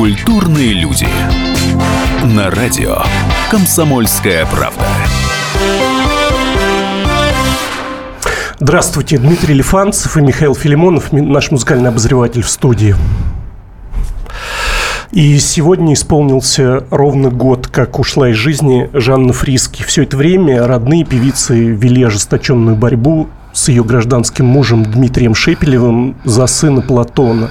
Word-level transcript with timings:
Культурные 0.00 0.72
люди. 0.72 1.06
На 2.24 2.50
радио 2.50 3.02
«Комсомольская 3.50 4.46
правда». 4.46 4.82
Здравствуйте, 8.58 9.18
Дмитрий 9.18 9.52
Лифанцев 9.52 10.16
и 10.16 10.22
Михаил 10.22 10.54
Филимонов, 10.54 11.12
наш 11.12 11.50
музыкальный 11.50 11.90
обозреватель 11.90 12.40
в 12.40 12.48
студии. 12.48 12.96
И 15.12 15.38
сегодня 15.38 15.92
исполнился 15.92 16.84
ровно 16.88 17.28
год, 17.28 17.66
как 17.66 17.98
ушла 17.98 18.30
из 18.30 18.36
жизни 18.36 18.88
Жанна 18.94 19.34
Фриски. 19.34 19.82
Все 19.82 20.04
это 20.04 20.16
время 20.16 20.66
родные 20.66 21.04
певицы 21.04 21.58
вели 21.62 22.04
ожесточенную 22.04 22.74
борьбу 22.74 23.28
с 23.52 23.68
ее 23.68 23.84
гражданским 23.84 24.46
мужем 24.46 24.82
Дмитрием 24.82 25.34
Шепелевым 25.34 26.16
за 26.24 26.46
сына 26.46 26.80
Платона. 26.80 27.50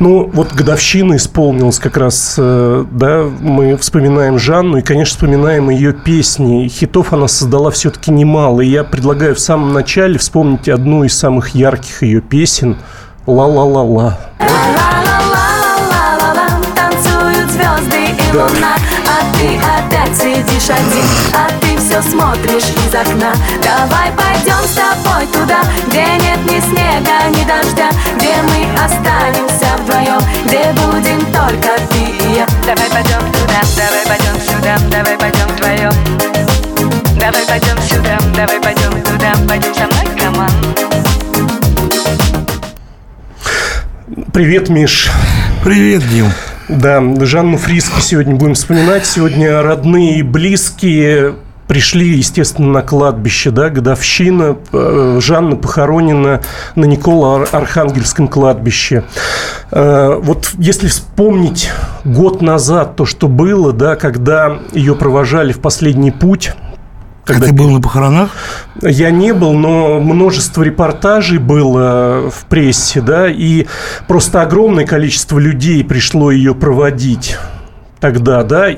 Ну, 0.00 0.30
вот 0.32 0.52
годовщина 0.52 1.16
исполнилась 1.16 1.78
как 1.78 1.96
раз, 1.96 2.36
э, 2.38 2.84
да, 2.90 3.24
мы 3.40 3.76
вспоминаем 3.76 4.38
Жанну 4.38 4.78
и, 4.78 4.82
конечно, 4.82 5.16
вспоминаем 5.16 5.70
ее 5.70 5.92
песни. 5.92 6.68
Хитов 6.68 7.12
она 7.12 7.26
создала 7.26 7.70
все-таки 7.72 8.12
немало. 8.12 8.60
И 8.60 8.68
я 8.68 8.84
предлагаю 8.84 9.34
в 9.34 9.40
самом 9.40 9.72
начале 9.72 10.18
вспомнить 10.18 10.68
одну 10.68 11.02
из 11.02 11.18
самых 11.18 11.54
ярких 11.54 12.02
ее 12.02 12.20
песен 12.20 12.76
«Ла-ла-ла-ла». 13.26 14.18
луна 18.32 18.78
Сидишь 20.14 20.70
один 20.70 21.04
А 21.34 21.48
ты 21.60 21.76
все 21.76 22.00
смотришь 22.00 22.64
из 22.64 22.94
окна 22.94 23.32
Давай 23.62 24.10
пойдем 24.12 24.58
с 24.64 24.74
тобой 24.74 25.26
туда 25.32 25.60
Где 25.86 26.02
нет 26.02 26.38
ни 26.46 26.60
снега, 26.60 27.28
ни 27.28 27.44
дождя 27.44 27.90
Где 28.16 28.34
мы 28.42 28.66
останемся 28.82 29.76
вдвоем 29.76 30.20
Где 30.46 30.72
будем 30.72 31.20
только 31.26 31.76
ты 31.90 32.24
и 32.24 32.36
я 32.36 32.46
Давай 32.64 32.88
пойдем 32.90 33.20
туда, 33.32 33.60
давай 33.76 34.06
пойдем 34.06 34.40
сюда 34.40 34.78
Давай 34.90 35.18
пойдем 35.18 35.48
вдвоем 35.48 35.92
Давай 37.20 37.44
пойдем 37.46 37.78
сюда, 37.82 38.18
давай 38.34 38.60
пойдем 38.60 39.02
туда 39.02 39.34
Пойдем 39.46 39.74
со 39.74 39.86
мной, 39.86 40.06
команд 40.18 40.52
Привет, 44.32 44.68
Миш. 44.70 45.10
Привет, 45.62 46.08
Дим. 46.08 46.32
Да, 46.68 47.02
Жанну 47.20 47.56
Фриски 47.56 48.00
сегодня 48.00 48.36
будем 48.36 48.52
вспоминать. 48.52 49.06
Сегодня 49.06 49.62
родные 49.62 50.18
и 50.18 50.22
близкие 50.22 51.36
пришли, 51.66 52.16
естественно, 52.16 52.68
на 52.68 52.82
кладбище, 52.82 53.50
да, 53.50 53.70
годовщина. 53.70 54.58
Э, 54.72 55.18
Жанна 55.22 55.56
похоронена 55.56 56.42
на 56.74 56.84
Никола-Архангельском 56.84 58.28
кладбище. 58.28 59.04
Э, 59.70 60.18
вот 60.20 60.50
если 60.58 60.88
вспомнить 60.88 61.70
год 62.04 62.42
назад 62.42 62.96
то, 62.96 63.06
что 63.06 63.28
было, 63.28 63.72
да, 63.72 63.96
когда 63.96 64.58
ее 64.72 64.94
провожали 64.94 65.52
в 65.52 65.60
последний 65.60 66.10
путь 66.10 66.52
когда... 67.28 67.44
А 67.44 67.48
ты 67.48 67.54
был 67.54 67.68
на 67.68 67.80
похоронах? 67.80 68.30
Я 68.80 69.10
не 69.10 69.34
был, 69.34 69.52
но 69.52 70.00
множество 70.00 70.62
репортажей 70.62 71.36
было 71.36 72.30
в 72.30 72.46
прессе, 72.46 73.02
да, 73.02 73.28
и 73.28 73.66
просто 74.06 74.40
огромное 74.40 74.86
количество 74.86 75.38
людей 75.38 75.84
пришло 75.84 76.30
ее 76.30 76.54
проводить 76.54 77.36
тогда, 78.00 78.42
да. 78.42 78.68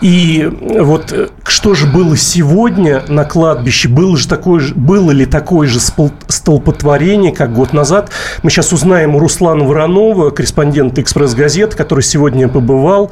И 0.00 0.50
вот 0.60 1.12
э, 1.12 1.28
что 1.46 1.74
же 1.74 1.86
было 1.86 2.16
сегодня 2.16 3.02
на 3.08 3.24
кладбище? 3.24 3.88
Было, 3.88 4.16
же 4.16 4.28
такое, 4.28 4.62
было 4.74 5.10
ли 5.10 5.26
такое 5.26 5.68
же 5.68 5.78
столпотворение, 5.80 7.32
как 7.32 7.52
год 7.52 7.72
назад? 7.72 8.10
Мы 8.42 8.50
сейчас 8.50 8.72
узнаем 8.72 9.14
у 9.14 9.18
Руслана 9.18 9.64
Воронова, 9.64 10.30
корреспондента 10.30 11.00
«Экспресс-газет», 11.00 11.74
который 11.74 12.02
сегодня 12.02 12.48
побывал 12.48 13.10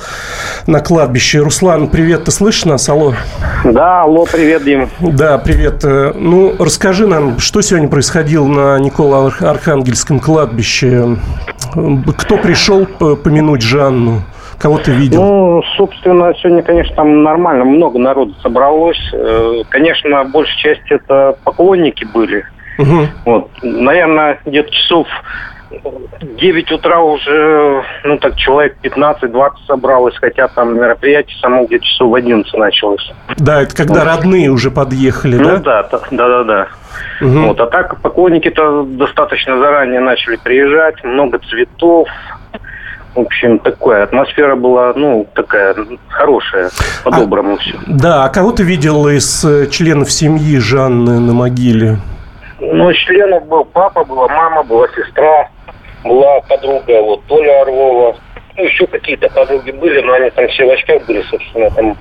на 0.66 0.80
кладбище. 0.80 1.40
Руслан, 1.40 1.88
привет, 1.88 2.24
ты 2.24 2.30
слышишь 2.30 2.64
нас? 2.64 2.88
Алло. 2.88 3.14
Да, 3.64 4.02
алло, 4.02 4.26
привет, 4.30 4.64
Дим. 4.64 4.90
Да, 5.00 5.38
привет. 5.38 5.84
Э, 5.84 6.12
ну, 6.14 6.54
расскажи 6.58 7.06
нам, 7.06 7.38
что 7.38 7.62
сегодня 7.62 7.88
происходило 7.88 8.46
на 8.46 8.78
Никола-Архангельском 8.78 10.20
кладбище? 10.20 11.16
Кто 12.18 12.36
пришел 12.36 12.86
помянуть 12.86 13.62
Жанну? 13.62 14.22
Кого 14.62 14.78
ты 14.78 14.92
видел? 14.92 15.24
Ну, 15.24 15.62
собственно, 15.76 16.32
сегодня, 16.34 16.62
конечно, 16.62 16.94
там 16.94 17.24
нормально, 17.24 17.64
много 17.64 17.98
народу 17.98 18.32
собралось. 18.42 19.10
Э, 19.12 19.62
конечно, 19.68 20.22
большая 20.24 20.76
часть 20.76 20.88
это 20.88 21.36
поклонники 21.42 22.04
были. 22.04 22.46
Угу. 22.78 23.08
Вот, 23.24 23.50
наверное, 23.62 24.38
где-то 24.46 24.70
часов 24.70 25.08
9 26.20 26.70
утра 26.70 27.00
уже, 27.00 27.82
ну 28.04 28.18
так, 28.18 28.36
человек 28.36 28.76
15-20 28.84 29.50
собралось, 29.66 30.14
хотя 30.20 30.46
там 30.46 30.76
мероприятие 30.76 31.36
само 31.40 31.64
где-то 31.64 31.84
часов 31.84 32.10
в 32.10 32.14
11 32.14 32.54
началось. 32.54 33.12
Да, 33.38 33.62
это 33.62 33.74
когда 33.74 34.04
вот. 34.04 34.06
родные 34.06 34.48
уже 34.48 34.70
подъехали, 34.70 35.38
ну, 35.38 35.44
да? 35.44 35.56
Ну 35.56 35.62
да, 35.62 35.82
да, 35.90 36.28
да, 36.28 36.44
да. 36.44 36.68
Угу. 37.20 37.46
Вот, 37.48 37.60
а 37.60 37.66
так 37.66 38.00
поклонники-то 38.00 38.84
достаточно 38.84 39.58
заранее 39.58 40.00
начали 40.00 40.36
приезжать, 40.36 41.02
много 41.02 41.40
цветов, 41.40 42.08
в 43.14 43.20
общем, 43.20 43.58
такая 43.58 44.04
атмосфера 44.04 44.56
была, 44.56 44.92
ну, 44.94 45.26
такая 45.34 45.74
хорошая, 46.08 46.70
по-доброму 47.04 47.54
а, 47.54 47.58
все. 47.58 47.78
Да, 47.86 48.24
а 48.24 48.28
кого 48.28 48.52
ты 48.52 48.62
видел 48.62 49.06
из 49.08 49.44
э, 49.44 49.66
членов 49.68 50.10
семьи 50.10 50.58
Жанны 50.58 51.20
на 51.20 51.32
могиле? 51.32 51.98
Ну, 52.60 52.92
членов 52.92 53.46
был 53.46 53.64
папа, 53.64 54.04
была 54.04 54.28
мама, 54.28 54.62
была 54.62 54.86
сестра, 54.88 55.48
была 56.04 56.40
подруга, 56.48 57.02
вот, 57.02 57.22
Толя 57.26 57.62
Орлова, 57.62 58.16
ну, 58.56 58.64
еще 58.64 58.86
какие-то 58.86 59.28
подруги 59.30 59.70
были, 59.70 60.00
но 60.00 60.12
они 60.14 60.30
там 60.30 60.46
все 60.48 60.66
в 60.66 60.70
очках 60.70 61.06
были, 61.06 61.22
собственно, 61.22 61.70
там 61.70 61.96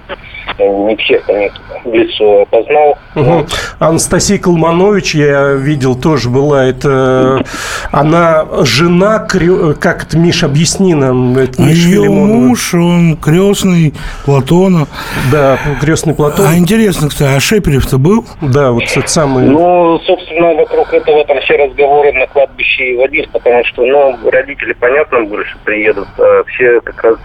э, 0.57 0.67
не 0.67 0.95
всех 0.97 1.25
там 1.25 1.37
в 1.85 1.93
лицо 1.93 2.41
опознал. 2.41 2.97
Угу. 3.15 3.47
Анастасия 3.79 4.37
Колманович, 4.37 5.15
я 5.15 5.53
видел, 5.53 5.95
тоже 5.95 6.29
была. 6.29 6.65
Это 6.65 7.43
она 7.91 8.45
жена, 8.63 9.19
как 9.19 10.03
это, 10.03 10.17
Миш, 10.17 10.43
объясни 10.43 10.93
нам. 10.93 11.37
Это 11.37 11.61
Миш 11.61 11.85
Ее 11.85 12.09
муж, 12.09 12.73
он 12.73 13.17
крестный 13.17 13.93
Платона. 14.25 14.87
Да, 15.31 15.57
крестный 15.79 16.13
Платон. 16.13 16.45
А 16.47 16.57
интересно, 16.57 17.09
кстати, 17.09 17.35
а 17.35 17.39
Шепелев-то 17.39 17.97
был? 17.97 18.25
Да, 18.41 18.71
вот 18.71 18.83
этот 18.83 19.09
самый... 19.09 19.45
Ну, 19.45 19.99
собственно, 20.05 20.53
вокруг 20.53 20.93
этого 20.93 21.23
там 21.25 21.39
все 21.41 21.55
разговоры 21.55 22.11
на 22.13 22.27
кладбище 22.27 22.91
и 22.91 22.97
водились, 22.97 23.29
потому 23.31 23.63
что, 23.65 23.85
ну, 23.85 24.17
родители, 24.29 24.73
понятно, 24.73 25.23
больше 25.23 25.57
приедут, 25.63 26.07
а 26.17 26.40
все 26.47 26.81
как 26.81 27.03
раз... 27.03 27.17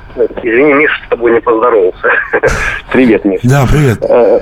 Извини, 0.43 0.73
Миша, 0.75 0.95
с 1.07 1.09
тобой 1.11 1.33
не 1.33 1.41
поздоровался. 1.41 2.09
Привет, 2.93 3.25
Миша. 3.25 3.49
Да, 3.49 3.67
привет. 3.71 3.99
Э, 4.03 4.39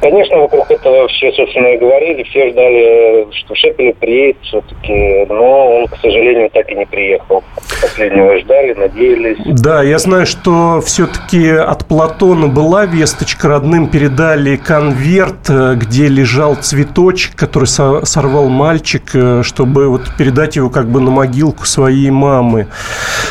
конечно, 0.00 0.38
вокруг 0.38 0.70
этого 0.70 1.06
все, 1.08 1.30
собственно, 1.32 1.66
и 1.68 1.78
говорили. 1.78 2.22
Все 2.24 2.50
ждали, 2.50 3.28
что 3.32 3.54
Шепелев 3.54 3.96
приедет 3.98 4.36
все-таки, 4.42 5.26
но 5.28 5.78
он, 5.78 5.86
к 5.86 5.96
сожалению, 5.96 6.50
так 6.50 6.70
и 6.70 6.74
не 6.74 6.86
приехал. 6.86 7.44
Последнего 7.80 8.38
ждали, 8.38 8.74
надеялись. 8.74 9.38
Да, 9.60 9.82
я 9.82 9.98
знаю, 9.98 10.26
что 10.26 10.80
все-таки 10.80 11.48
от 11.50 11.86
Платона 11.86 12.48
была 12.48 12.86
весточка. 12.86 13.48
Родным 13.48 13.88
передали 13.88 14.56
конверт, 14.56 15.48
э, 15.48 15.74
где 15.76 16.08
лежал 16.08 16.56
цветочек, 16.56 17.36
который 17.36 17.66
сорвал 17.66 18.48
мальчик, 18.48 19.02
э, 19.14 19.42
чтобы 19.42 19.88
вот 19.88 20.02
передать 20.16 20.56
его 20.56 20.70
как 20.70 20.88
бы 20.88 21.00
на 21.00 21.10
могилку 21.10 21.64
своей 21.66 22.10
мамы. 22.10 22.66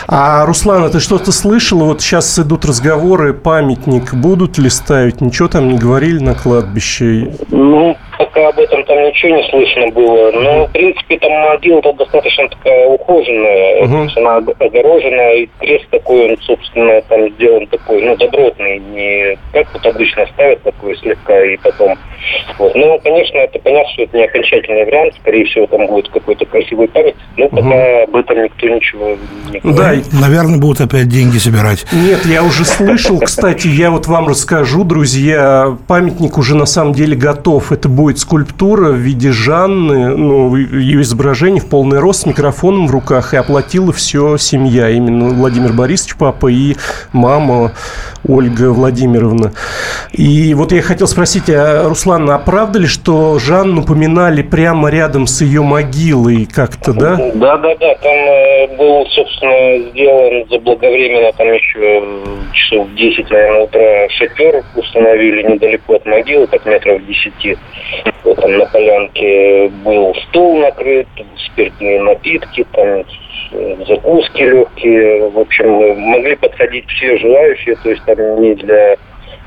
А 0.07 0.45
Руслан, 0.45 0.56
а 0.65 0.89
ты 0.89 0.99
что-то 0.99 1.31
слышал? 1.31 1.79
Вот 1.79 2.01
сейчас 2.01 2.37
идут 2.39 2.65
разговоры, 2.65 3.33
памятник 3.33 4.13
будут 4.13 4.57
ли 4.57 4.69
ставить? 4.69 5.21
Ничего 5.21 5.47
там 5.47 5.69
не 5.69 5.77
говорили 5.77 6.19
на 6.19 6.35
кладбище? 6.35 7.35
Ну, 7.49 7.97
пока 8.37 8.49
об 8.49 8.59
этом 8.59 8.83
там 8.85 8.97
ничего 9.03 9.35
не 9.35 9.49
слышно 9.49 9.87
было. 9.91 10.31
Но, 10.31 10.67
в 10.67 10.71
принципе, 10.71 11.17
там 11.19 11.31
могила-то 11.31 11.93
достаточно 11.93 12.47
такая 12.49 12.87
ухоженная. 12.87 13.83
Uh-huh. 13.83 14.09
Она 14.15 14.37
огорожена, 14.37 15.33
и 15.35 15.49
крест 15.59 15.85
такой, 15.89 16.31
он, 16.31 16.37
собственно, 16.41 17.01
там 17.03 17.29
сделан 17.33 17.67
такой, 17.67 18.01
ну, 18.03 18.15
добротный. 18.15 18.79
Не 18.79 19.37
как 19.53 19.67
вот 19.73 19.85
обычно 19.85 20.25
ставят 20.33 20.61
такой 20.63 20.97
слегка, 20.97 21.43
и 21.45 21.57
потом... 21.57 21.97
Вот. 22.57 22.75
Ну, 22.75 22.99
конечно, 23.03 23.37
это 23.37 23.59
понятно, 23.59 23.93
что 23.93 24.03
это 24.03 24.17
не 24.17 24.25
окончательный 24.25 24.85
вариант. 24.85 25.13
Скорее 25.21 25.45
всего, 25.45 25.67
там 25.67 25.87
будет 25.87 26.09
какой-то 26.09 26.45
красивый 26.45 26.87
память. 26.87 27.15
Но 27.37 27.47
пока 27.49 27.67
uh-huh. 27.67 28.03
об 28.03 28.15
этом 28.15 28.43
никто 28.43 28.67
ничего 28.67 29.17
не 29.51 29.59
говорит. 29.59 30.03
Да, 30.11 30.19
наверное, 30.19 30.59
будут 30.59 30.81
опять 30.81 31.07
деньги 31.07 31.37
собирать. 31.37 31.85
Нет, 31.91 32.25
я 32.25 32.43
уже 32.43 32.65
слышал, 32.65 33.19
кстати, 33.19 33.67
я 33.67 33.91
вот 33.91 34.07
вам 34.07 34.27
расскажу, 34.27 34.83
друзья, 34.83 35.77
памятник 35.87 36.37
уже 36.37 36.55
на 36.55 36.65
самом 36.65 36.93
деле 36.93 37.15
готов. 37.15 37.71
Это 37.71 37.87
будет 37.87 38.17
будет 38.17 38.19
скульптура 38.27 38.91
в 38.91 38.97
виде 38.97 39.31
Жанны, 39.31 40.09
ну, 40.17 40.53
ее 40.57 41.01
изображение 41.01 41.61
в 41.61 41.67
полный 41.67 41.99
рост 41.99 42.23
с 42.23 42.25
микрофоном 42.25 42.87
в 42.87 42.91
руках, 42.91 43.33
и 43.33 43.37
оплатила 43.37 43.93
все 43.93 44.35
семья, 44.35 44.89
именно 44.89 45.29
Владимир 45.29 45.71
Борисович, 45.71 46.17
папа 46.17 46.47
и 46.47 46.75
мама 47.13 47.71
Ольга 48.27 48.71
Владимировна. 48.71 49.53
И 50.11 50.53
вот 50.53 50.71
я 50.71 50.81
хотел 50.81 51.07
спросить, 51.07 51.49
а, 51.49 51.87
Руслан, 51.87 52.29
а 52.29 52.39
правда 52.39 52.79
ли, 52.79 52.87
что 52.87 53.39
Жанну 53.39 53.83
поминали 53.83 54.41
прямо 54.41 54.89
рядом 54.89 55.27
с 55.27 55.41
ее 55.41 55.61
могилой 55.61 56.45
как-то, 56.45 56.93
да? 56.93 57.17
Да, 57.35 57.57
да, 57.57 57.75
да. 57.75 57.95
Там 57.95 58.15
э, 58.15 58.67
был, 58.77 59.05
собственно, 59.07 59.89
сделан 59.89 60.47
заблаговременно, 60.49 61.31
там 61.33 61.47
еще 61.53 62.03
часов 62.53 62.87
10, 62.95 63.29
наверное, 63.29 63.63
утра 63.63 64.09
шатер 64.09 64.63
установили 64.75 65.43
недалеко 65.43 65.95
от 65.95 66.05
могилы, 66.05 66.47
так 66.47 66.65
метров 66.65 67.05
10. 67.05 67.57
Вот 68.23 68.41
там 68.41 68.57
на 68.57 68.65
полянке 68.65 69.69
был 69.85 70.13
стол 70.27 70.57
накрыт, 70.57 71.07
спиртные 71.37 72.01
напитки, 72.01 72.65
там 72.73 73.03
закуски 73.87 74.41
легкие. 74.41 75.29
В 75.29 75.39
общем, 75.39 75.99
могли 75.99 76.35
подходить 76.35 76.87
все 76.89 77.17
желающие, 77.17 77.75
то 77.75 77.89
есть 77.89 78.03
там 78.05 78.16
не 78.17 78.55
для 78.55 78.95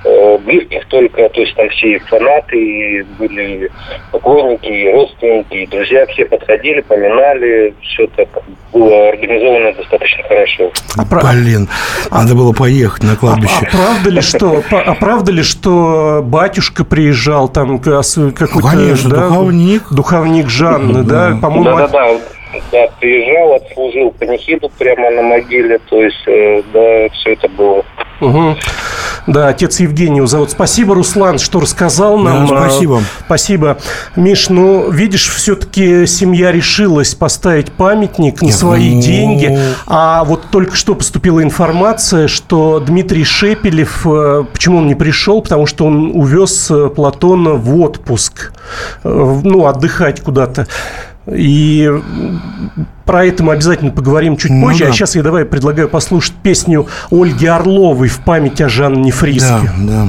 э, 0.05 0.39
близких 0.39 0.87
только, 0.87 1.29
то 1.29 1.41
есть 1.41 1.55
там 1.57 1.69
все 1.71 1.97
и 1.97 1.99
фанаты, 1.99 2.57
и 2.57 3.03
были 3.19 3.71
поклонники, 4.13 4.67
и 4.67 4.93
родственники, 4.93 5.55
и 5.55 5.67
друзья, 5.67 6.07
все 6.07 6.25
подходили, 6.25 6.81
поминали, 6.81 7.75
все 7.83 8.07
так 8.09 8.29
было 8.73 9.09
организовано 9.09 9.73
достаточно 9.75 10.23
хорошо. 10.25 10.71
А, 10.97 11.33
Блин, 11.33 11.69
надо 12.11 12.35
было 12.35 12.53
поехать 12.53 13.03
на 13.03 13.17
кладбище. 13.17 13.55
А, 13.63 13.67
а 13.67 13.71
правда 13.71 14.11
ли, 14.11 14.21
что, 14.21 14.63
а 14.71 14.95
правда 14.95 15.33
ли, 15.33 15.43
что 15.43 16.21
батюшка 16.23 16.85
приезжал 16.85 17.49
там 17.49 17.79
какой-то... 17.79 18.55
Ну, 18.55 18.61
конечно, 18.61 19.11
да, 19.11 19.29
духовник. 19.29 19.83
Духовник 19.91 20.49
Жанны, 20.49 21.03
да, 21.03 21.31
да 21.31 21.37
по-моему... 21.41 21.77
Да-да-да, 21.77 22.19
да, 22.73 22.89
приезжал, 22.99 23.55
отслужил 23.55 24.11
панихиду 24.13 24.71
прямо 24.79 25.11
на 25.11 25.23
могиле, 25.23 25.79
то 25.89 26.03
есть, 26.03 26.27
э, 26.27 26.63
да, 26.73 27.09
все 27.15 27.33
это 27.33 27.49
было. 27.49 27.85
Угу. 28.21 28.57
Да, 29.27 29.49
отец 29.49 29.81
Евгению 29.81 30.27
зовут. 30.27 30.51
Спасибо, 30.51 30.95
Руслан, 30.95 31.39
что 31.39 31.61
рассказал 31.61 32.19
нам. 32.19 32.47
Да, 32.47 32.69
спасибо. 32.69 33.03
Спасибо. 33.25 33.79
Миш, 34.17 34.49
ну, 34.49 34.91
видишь, 34.91 35.29
все-таки 35.29 36.07
семья 36.07 36.53
решилась 36.53 37.15
поставить 37.15 37.73
памятник 37.73 38.43
на 38.43 38.51
свои 38.51 38.95
ну... 38.95 39.03
деньги. 39.03 39.59
А 39.87 40.25
вот 40.25 40.51
только 40.51 40.75
что 40.75 40.95
поступила 40.95 41.43
информация, 41.43 42.29
что 42.29 42.81
Дмитрий 42.81 43.25
Шепелев, 43.25 44.07
э, 44.07 44.45
почему 44.53 44.79
он 44.79 44.87
не 44.87 44.95
пришел? 44.95 45.43
Потому 45.43 45.67
что 45.67 45.87
он 45.87 46.13
увез 46.15 46.71
э, 46.71 46.89
Платона 46.89 47.53
в 47.53 47.79
отпуск, 47.81 48.53
ну, 49.05 49.67
отдыхать 49.67 50.21
куда-то. 50.21 50.67
И 51.33 51.91
про 53.05 53.25
это 53.25 53.43
мы 53.43 53.53
обязательно 53.53 53.91
поговорим 53.91 54.37
чуть 54.37 54.51
ну, 54.51 54.67
позже. 54.67 54.85
А 54.85 54.87
да. 54.87 54.93
А 54.93 54.95
сейчас 54.95 55.17
я 55.17 55.23
давай 55.23 55.45
предлагаю 55.45 55.89
послушать 55.89 56.35
песню 56.43 56.87
Ольги 57.11 57.47
Орловой 57.47 58.09
в 58.09 58.19
память 58.21 58.61
о 58.61 58.69
Жанне 58.69 59.13
Фриске. 59.13 59.71
Да, 59.79 60.07
да. 60.07 60.09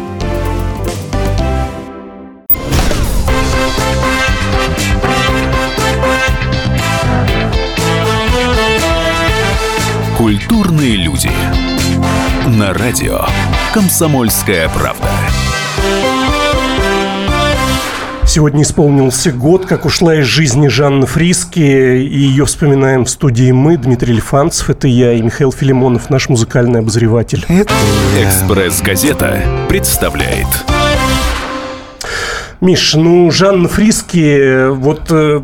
Культурные 10.31 10.95
люди. 10.95 11.29
На 12.57 12.73
радио 12.73 13.25
«Комсомольская 13.73 14.69
правда». 14.69 15.09
Сегодня 18.25 18.63
исполнился 18.63 19.33
год, 19.33 19.65
как 19.65 19.83
ушла 19.83 20.15
из 20.21 20.25
жизни 20.27 20.69
Жанна 20.69 21.05
Фриски, 21.05 21.59
и 21.59 22.17
ее 22.17 22.45
вспоминаем 22.45 23.03
в 23.03 23.09
студии 23.09 23.51
мы, 23.51 23.75
Дмитрий 23.75 24.13
Лифанцев, 24.13 24.69
это 24.69 24.87
я 24.87 25.11
и 25.11 25.21
Михаил 25.21 25.51
Филимонов, 25.51 26.09
наш 26.09 26.29
музыкальный 26.29 26.79
обозреватель. 26.79 27.45
«Экспресс-газета» 28.17 29.43
представляет. 29.67 30.47
Миш, 32.61 32.93
ну, 32.93 33.29
Жанна 33.31 33.67
Фриске, 33.67 34.69
вот 34.69 35.07
э, 35.09 35.41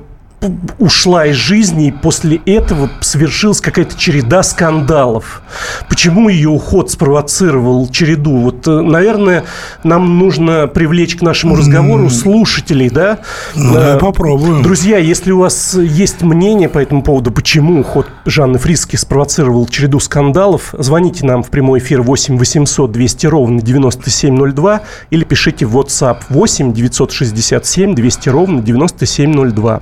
ушла 0.78 1.26
из 1.26 1.36
жизни, 1.36 1.88
и 1.88 1.92
после 1.92 2.40
этого 2.46 2.90
совершилась 3.02 3.60
какая-то 3.60 3.98
череда 3.98 4.44
скандалов. 4.44 5.42
Почему 5.90 6.30
ее 6.30 6.50
уход 6.50 6.92
спровоцировал 6.92 7.88
череду? 7.90 8.38
Вот, 8.38 8.68
э, 8.68 8.82
наверное, 8.82 9.46
нам 9.84 10.20
нужно 10.20 10.68
привлечь 10.68 11.16
к 11.16 11.22
нашему 11.24 11.56
разговору 11.56 12.10
слушателей, 12.12 12.90
да? 12.90 13.20
Ну, 13.56 13.74
да, 13.74 13.98
попробуем. 13.98 14.62
Друзья, 14.62 15.00
если 15.00 15.32
у 15.32 15.40
вас 15.40 15.74
есть 15.74 16.22
мнение 16.22 16.70
по 16.70 16.78
этому 16.78 17.02
поводу, 17.02 17.32
почему 17.32 17.82
уход 17.82 18.08
Жанны 18.26 18.60
Фриске 18.60 18.96
спровоцировал 18.96 19.68
череду 19.68 20.00
скандалов, 20.00 20.76
звоните 20.78 21.26
нам 21.26 21.42
в 21.42 21.50
прямой 21.50 21.80
эфир 21.80 22.04
8 22.04 22.38
800 22.38 22.92
200 22.92 23.28
ровно 23.28 23.62
9702 23.62 24.82
или 25.10 25.24
пишите 25.24 25.66
в 25.66 25.76
WhatsApp 25.78 26.18
8 26.30 26.74
967 26.74 27.96
200 27.96 28.30
ровно 28.30 28.62
9702. 28.62 29.82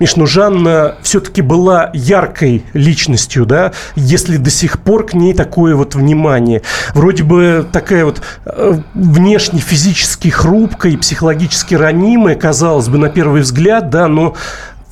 Миш, 0.00 0.16
ну 0.16 0.26
Жанна 0.26 0.96
все-таки 1.02 1.42
была 1.42 1.90
яркой 1.92 2.64
личностью, 2.72 3.46
да, 3.46 3.72
если 3.94 4.36
до 4.36 4.50
сих 4.50 4.80
пор 4.80 5.06
к 5.06 5.14
ней 5.14 5.34
такое 5.34 5.74
вот 5.76 5.94
внимание. 5.94 6.62
Вроде 6.94 7.22
бы 7.22 7.66
такая 7.70 8.04
вот 8.04 8.22
э, 8.46 8.78
внешне 8.94 9.60
физически 9.60 10.28
хрупкая 10.28 10.92
и 10.92 10.96
психологически 10.96 11.74
ранимая, 11.74 12.34
казалось 12.34 12.88
бы, 12.88 12.98
на 12.98 13.08
первый 13.08 13.42
взгляд, 13.42 13.90
да, 13.90 14.08
но 14.08 14.34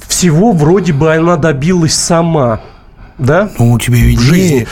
всего 0.06 0.52
вроде 0.52 0.92
бы 0.92 1.14
она 1.14 1.36
добилась 1.36 1.94
сама, 1.94 2.60
да? 3.18 3.50
Ну, 3.58 3.72
у 3.72 3.78
тебя 3.78 3.96
виднее. 3.96 4.62
Э, 4.62 4.66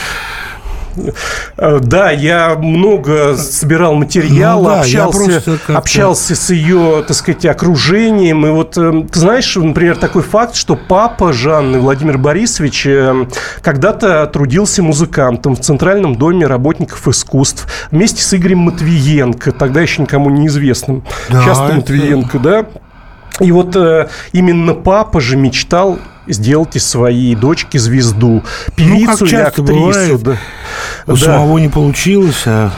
да, 1.56 2.10
я 2.10 2.54
много 2.56 3.36
собирал 3.36 3.94
материала, 3.94 4.62
Ну 4.62 4.68
да, 4.68 4.80
общался, 4.80 5.42
общался 5.68 6.34
с 6.34 6.50
ее, 6.50 7.04
так 7.06 7.16
сказать, 7.16 7.44
окружением. 7.46 8.46
И 8.46 8.50
вот, 8.50 8.76
э, 8.76 9.04
ты 9.10 9.18
знаешь, 9.18 9.56
например, 9.56 9.96
такой 9.96 10.22
факт, 10.22 10.54
что 10.54 10.76
папа 10.76 11.32
Жанны, 11.32 11.80
Владимир 11.80 12.18
Борисович, 12.18 12.86
э, 12.86 13.26
когда-то 13.62 14.26
трудился 14.26 14.82
музыкантом 14.82 15.56
в 15.56 15.60
Центральном 15.60 16.16
доме 16.16 16.46
работников 16.46 17.06
искусств 17.08 17.66
вместе 17.90 18.22
с 18.22 18.34
Игорем 18.34 18.58
Матвиенко, 18.60 19.52
тогда 19.52 19.80
еще 19.80 20.02
никому 20.02 20.30
неизвестным. 20.30 21.04
Да, 21.28 21.44
Часто 21.44 21.64
это- 21.66 21.74
Матвиенко, 21.76 22.38
да? 22.38 22.66
И 23.40 23.52
вот 23.52 23.74
э, 23.74 24.08
именно 24.32 24.74
папа 24.74 25.20
же 25.20 25.36
мечтал 25.36 25.98
сделать 26.32 26.76
из 26.76 26.86
своей 26.88 27.34
дочки 27.34 27.76
звезду. 27.78 28.42
Певицу 28.76 29.00
Ну, 29.00 29.06
как 29.06 29.22
или 29.22 29.28
часто 29.30 29.62
актрису. 29.62 29.72
бывает. 29.80 30.22
да. 30.22 30.36
У 31.06 31.12
Да. 31.12 31.16
самого 31.16 31.58
не 31.58 31.68
получилось, 31.68 32.42
а 32.46 32.72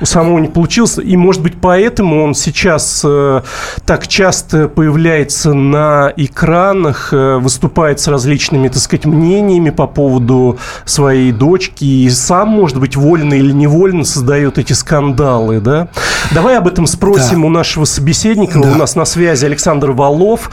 у 0.00 0.06
самого 0.06 0.38
не 0.38 0.48
получилось. 0.48 0.98
И, 0.98 1.16
может 1.16 1.42
быть, 1.42 1.54
поэтому 1.60 2.22
он 2.22 2.34
сейчас 2.34 3.02
э, 3.04 3.42
так 3.84 4.06
часто 4.06 4.68
появляется 4.68 5.54
на 5.54 6.12
экранах, 6.16 7.12
э, 7.12 7.36
выступает 7.38 8.00
с 8.00 8.08
различными, 8.08 8.68
так 8.68 8.78
сказать, 8.78 9.06
мнениями 9.06 9.70
по 9.70 9.86
поводу 9.86 10.58
своей 10.84 11.32
дочки. 11.32 11.84
И 11.84 12.10
сам, 12.10 12.48
может 12.48 12.78
быть, 12.78 12.96
вольно 12.96 13.34
или 13.34 13.52
невольно 13.52 14.04
создает 14.04 14.58
эти 14.58 14.72
скандалы, 14.72 15.60
да? 15.60 15.88
Давай 16.32 16.56
об 16.58 16.68
этом 16.68 16.86
спросим 16.86 17.40
Да. 17.40 17.46
у 17.46 17.50
нашего 17.50 17.84
собеседника. 17.84 18.60
Да. 18.60 18.68
У 18.70 18.74
нас 18.74 18.94
на 18.96 19.04
связи 19.04 19.44
Александр 19.46 19.90
Валов, 19.92 20.50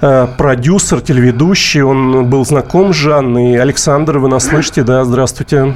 э, 0.00 0.26
продюсер, 0.36 1.00
телеведущий. 1.00 1.82
Он 1.82 2.26
был 2.26 2.44
знаком 2.44 2.92
с 2.92 2.96
Жанной. 2.96 3.60
Александр, 3.60 4.18
вы 4.18 4.28
нас 4.28 4.46
слышите? 4.46 4.82
Да, 4.82 5.04
здравствуйте. 5.04 5.74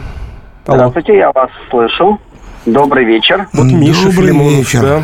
Алло. 0.66 0.76
Здравствуйте, 0.76 1.16
я 1.16 1.32
вас 1.32 1.50
слышу. 1.70 2.18
Добрый 2.66 3.04
вечер. 3.04 3.48
Вот 3.52 3.64
Миша 3.64 4.06
Добрый 4.06 4.28
Филимонов, 4.28 4.58
вечер. 4.58 4.80
да. 4.82 5.02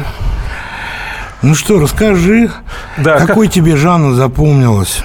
Ну 1.42 1.54
что, 1.54 1.80
расскажи, 1.80 2.50
Да, 2.98 3.18
какой 3.18 3.48
тебе 3.48 3.76
Жанна 3.76 4.14
запомнилась? 4.14 5.02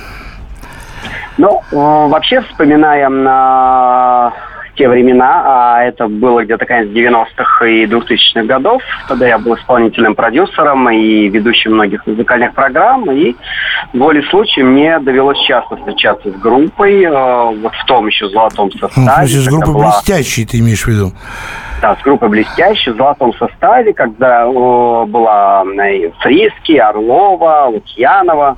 Ну, 1.37 1.61
вообще, 1.71 2.41
вспоминаем 2.41 3.23
на 3.23 4.33
те 4.75 4.87
времена, 4.89 5.43
а 5.45 5.83
это 5.83 6.07
было 6.07 6.43
где-то 6.43 6.65
конец 6.65 6.87
90-х 6.89 7.65
и 7.67 7.85
2000-х 7.85 8.43
годов, 8.43 8.81
тогда 9.07 9.27
я 9.27 9.37
был 9.37 9.55
исполнительным 9.55 10.15
продюсером 10.15 10.89
и 10.89 11.29
ведущим 11.29 11.73
многих 11.73 12.05
музыкальных 12.07 12.53
программ, 12.55 13.09
и 13.11 13.35
волей 13.93 14.23
случая 14.31 14.63
мне 14.63 14.97
довелось 14.99 15.39
часто 15.47 15.75
встречаться 15.77 16.31
с 16.31 16.35
группой, 16.35 17.03
э, 17.03 17.55
вот 17.61 17.73
в 17.75 17.85
том 17.85 18.07
еще 18.07 18.27
золотом 18.29 18.71
Ну, 18.73 18.87
в 18.87 18.91
составе. 18.93 19.27
смысле, 19.27 19.39
с 19.41 19.47
группой 19.47 19.73
была- 19.73 19.91
«Блестящий» 19.91 20.45
ты 20.45 20.57
имеешь 20.59 20.83
в 20.83 20.87
виду? 20.87 21.13
Да, 21.83 21.97
с 21.97 22.01
группой 22.01 22.29
«Блестящий», 22.29 22.91
в 22.91 22.95
золотом 22.95 23.33
составе, 23.33 23.93
когда 23.93 24.47
о, 24.47 25.05
была 25.05 25.65
э, 25.65 26.11
Фриски, 26.21 26.77
Орлова, 26.77 27.65
Лукьянова. 27.73 28.55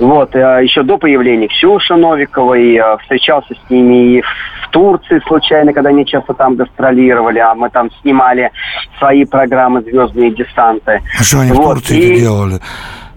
Вот, 0.00 0.34
э, 0.34 0.64
еще 0.64 0.82
до 0.82 0.98
появления 0.98 1.46
Ксюши 1.46 1.94
Новиковой, 1.94 2.74
э, 2.74 2.96
встречался 3.02 3.54
с 3.54 3.70
ними 3.70 4.16
и 4.16 4.22
в 4.22 4.70
Турции 4.70 5.20
случайно, 5.28 5.72
когда 5.72 5.90
они 5.90 6.04
часто 6.04 6.34
там 6.34 6.56
гастролировали, 6.56 7.38
а 7.38 7.54
мы 7.54 7.70
там 7.70 7.92
снимали 8.02 8.50
свои 8.98 9.24
программы 9.24 9.82
«Звездные 9.82 10.32
десанты». 10.32 11.00
А 11.16 11.22
что 11.22 11.38
они 11.38 11.52
в 11.52 11.54
Вот, 11.54 11.74
Турции 11.74 12.16
и- 12.16 12.20
делали? 12.20 12.58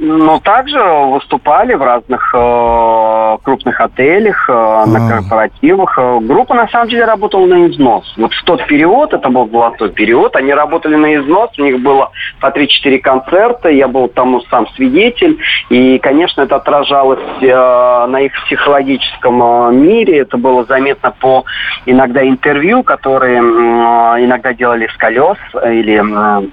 Ну, 0.03 0.39
также 0.39 0.79
выступали 0.81 1.75
в 1.75 1.83
разных 1.83 2.33
э, 2.33 3.37
крупных 3.43 3.79
отелях, 3.79 4.49
э, 4.49 4.51
на 4.51 5.05
А. 5.05 5.09
корпоративах. 5.09 5.95
Э, 5.95 6.19
Группа, 6.21 6.55
на 6.55 6.67
самом 6.69 6.89
деле, 6.89 7.05
работала 7.05 7.45
на 7.45 7.67
износ. 7.67 8.11
Вот 8.17 8.33
в 8.33 8.43
тот 8.43 8.65
период, 8.65 9.13
это 9.13 9.29
был 9.29 9.47
золотой 9.49 9.91
период, 9.91 10.35
они 10.35 10.55
работали 10.55 10.95
на 10.95 11.15
износ, 11.17 11.51
у 11.59 11.61
них 11.61 11.79
было 11.81 12.09
по 12.39 12.47
3-4 12.47 12.97
концерта, 12.97 13.69
я 13.69 13.87
был 13.87 14.07
тому 14.07 14.41
сам 14.49 14.67
свидетель. 14.69 15.37
И, 15.69 15.99
конечно, 15.99 16.41
это 16.41 16.55
отражалось 16.55 17.19
э, 17.39 18.05
на 18.07 18.21
их 18.21 18.33
психологическом 18.45 19.43
э, 19.43 19.71
мире. 19.73 20.17
Это 20.21 20.37
было 20.37 20.65
заметно 20.65 21.11
по 21.11 21.45
иногда 21.85 22.27
интервью, 22.27 22.81
которые 22.81 23.37
э, 23.37 24.25
иногда 24.25 24.51
делали 24.51 24.87
с 24.87 24.97
колес 24.97 25.37
или... 25.63 25.97
м, 25.97 26.51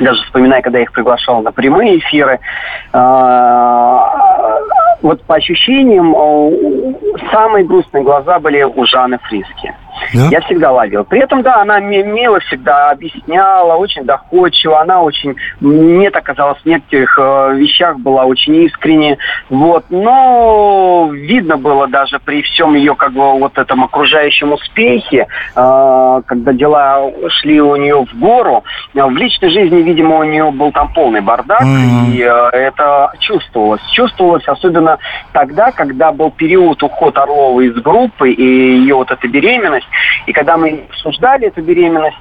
даже 0.00 0.22
вспоминая, 0.24 0.62
когда 0.62 0.78
я 0.78 0.84
их 0.84 0.92
приглашал 0.92 1.42
на 1.42 1.52
прямые 1.52 1.98
эфиры, 1.98 2.40
а, 2.92 4.58
вот 5.02 5.22
по 5.24 5.34
ощущениям, 5.34 6.14
э, 6.16 7.18
самые 7.30 7.66
грустные 7.66 8.02
глаза 8.02 8.38
были 8.38 8.62
у 8.62 8.86
Жанны 8.86 9.18
Фриски. 9.18 9.74
Да? 10.12 10.28
Я 10.30 10.40
всегда 10.42 10.72
ловил. 10.72 11.04
При 11.04 11.20
этом, 11.20 11.42
да, 11.42 11.60
она 11.62 11.80
мне 11.80 12.02
мило 12.02 12.40
всегда 12.40 12.90
объясняла, 12.90 13.74
очень 13.74 14.04
доходчиво. 14.04 14.80
Она 14.80 15.02
очень, 15.02 15.34
мне 15.60 16.10
так 16.10 16.24
казалось, 16.24 16.58
в 16.62 16.66
некоторых 16.66 17.18
э, 17.18 17.54
вещах 17.56 17.98
была 17.98 18.24
очень 18.24 18.54
искренне. 18.64 19.18
Вот. 19.50 19.84
Но 19.90 21.10
видно 21.12 21.56
было 21.56 21.86
даже 21.88 22.18
при 22.18 22.42
всем 22.42 22.74
ее 22.74 22.94
как 22.94 23.12
бы 23.12 23.38
вот 23.38 23.58
этом 23.58 23.84
окружающем 23.84 24.52
успехе, 24.52 25.26
э, 25.56 26.22
когда 26.26 26.52
дела 26.52 27.10
шли 27.28 27.60
у 27.60 27.76
нее 27.76 28.04
в 28.04 28.18
гору, 28.18 28.64
в 28.92 29.16
личной 29.16 29.50
жизни, 29.50 29.82
видимо, 29.82 30.18
у 30.18 30.24
нее 30.24 30.50
был 30.50 30.72
там 30.72 30.92
полный 30.92 31.20
бардак, 31.20 31.62
Мгм. 31.62 32.12
и 32.12 32.20
э, 32.22 32.48
это 32.52 33.12
чувствовалось. 33.20 33.82
Чувствовалось 33.92 34.46
особенно 34.46 34.98
тогда, 35.32 35.70
когда 35.70 36.12
был 36.12 36.30
период 36.30 36.82
уход 36.82 37.16
Орловой 37.18 37.66
из 37.66 37.74
группы 37.76 38.30
и 38.30 38.42
ее 38.44 38.94
вот 38.96 39.10
эта 39.10 39.28
беременность. 39.28 39.83
И 40.26 40.32
когда 40.32 40.56
мы 40.56 40.84
обсуждали 40.88 41.48
эту 41.48 41.62
беременность, 41.62 42.16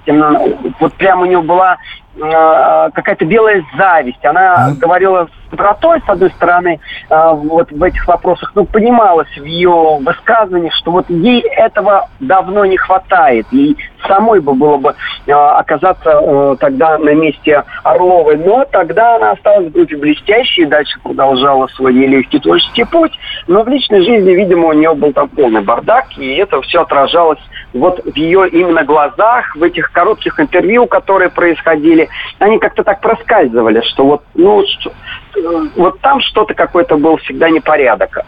вот 0.80 0.94
прямо 0.96 1.22
у 1.22 1.26
нее 1.26 1.42
была 1.42 1.78
какая-то 2.20 3.26
белая 3.26 3.64
зависть. 3.78 4.24
Она 4.24 4.68
Мгм. 4.70 4.80
говорила 4.80 5.28
с 5.28 5.44
добротой, 5.54 6.02
с 6.06 6.10
одной 6.10 6.32
стороны, 6.32 6.80
э, 7.10 7.30
вот 7.34 7.72
в 7.72 7.84
этих 7.84 8.08
вопросах, 8.08 8.52
но 8.56 8.66
понималось 8.66 9.30
в 9.38 9.44
ее 9.44 10.00
высказывании, 10.02 10.72
что 10.74 10.92
вот 10.92 11.10
ей 11.10 11.42
этого 11.42 12.10
давно 12.20 12.66
не 12.66 12.78
хватает. 12.78 13.46
Ей 13.52 13.78
самой 14.08 14.42
бы 14.42 14.54
было 14.54 14.78
бы 14.78 14.96
э, 15.26 15.32
оказаться 15.32 16.10
э, 16.12 16.56
тогда 16.60 16.98
на 16.98 17.14
месте 17.14 17.64
Орловой. 17.84 18.38
Но 18.38 18.66
тогда 18.66 19.16
она 19.16 19.32
осталась 19.32 19.68
в 19.68 19.72
группе 19.72 19.96
блестящей 19.96 20.64
и 20.64 20.66
дальше 20.66 21.00
продолжала 21.02 21.68
свой 21.68 21.94
нелегкий 21.94 22.40
творческий 22.40 22.84
путь. 22.86 23.14
Но 23.48 23.64
в 23.64 23.68
личной 23.68 24.04
жизни, 24.04 24.32
видимо, 24.32 24.70
у 24.70 24.74
нее 24.74 24.94
был 24.94 25.14
там 25.14 25.30
полный 25.30 25.62
бардак, 25.62 26.06
и 26.18 26.36
это 26.36 26.62
все 26.62 26.82
отражалось 26.82 27.40
вот 27.74 28.04
в 28.04 28.16
ее 28.16 28.48
именно 28.50 28.84
глазах, 28.84 29.56
в 29.56 29.64
этих 29.64 29.92
коротких 29.92 30.40
интервью, 30.40 30.86
которые 30.86 31.30
происходили. 31.30 32.10
Они 32.40 32.60
как-то 32.60 32.84
так 32.84 33.02
проскальзывали, 33.02 33.82
что 33.82 34.06
вот, 34.06 34.24
ну, 34.36 34.64
что- 34.66 34.92
э, 35.36 35.68
вот 35.76 36.00
там 36.00 36.22
что-то 36.22 36.54
какой-то 36.54 36.98
был 36.98 37.18
всегда 37.18 37.50
непорядок. 37.50 38.20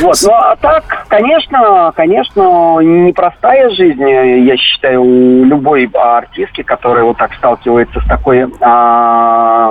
Вот. 0.00 0.16
Ну 0.22 0.32
а 0.32 0.56
так, 0.56 1.06
конечно, 1.08 1.92
конечно, 1.94 2.78
непростая 2.80 3.70
жизнь, 3.70 4.02
я 4.02 4.56
считаю, 4.56 5.02
у 5.02 5.44
любой 5.44 5.86
артистки, 5.92 6.62
которая 6.62 7.04
вот 7.04 7.16
так 7.16 7.34
сталкивается 7.34 8.00
с 8.00 8.06
такой 8.06 8.46
а, 8.60 9.70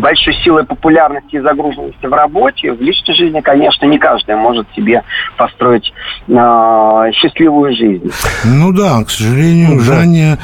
большой 0.00 0.34
силой 0.44 0.64
популярности 0.64 1.36
и 1.36 1.40
загруженности 1.40 2.06
в 2.06 2.12
работе. 2.12 2.72
В 2.72 2.80
личной 2.80 3.14
жизни, 3.14 3.40
конечно, 3.40 3.86
не 3.86 3.98
каждый 3.98 4.36
может 4.36 4.66
себе 4.74 5.02
построить 5.36 5.92
а, 6.30 7.10
счастливую 7.12 7.74
жизнь. 7.74 8.10
Ну 8.44 8.72
да, 8.72 9.02
к 9.04 9.10
сожалению, 9.10 9.80
Жанне 9.80 10.38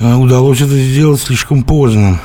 э, 0.00 0.14
удалось 0.14 0.60
это 0.60 0.70
сделать 0.70 1.20
слишком 1.20 1.62
поздно. 1.62 2.18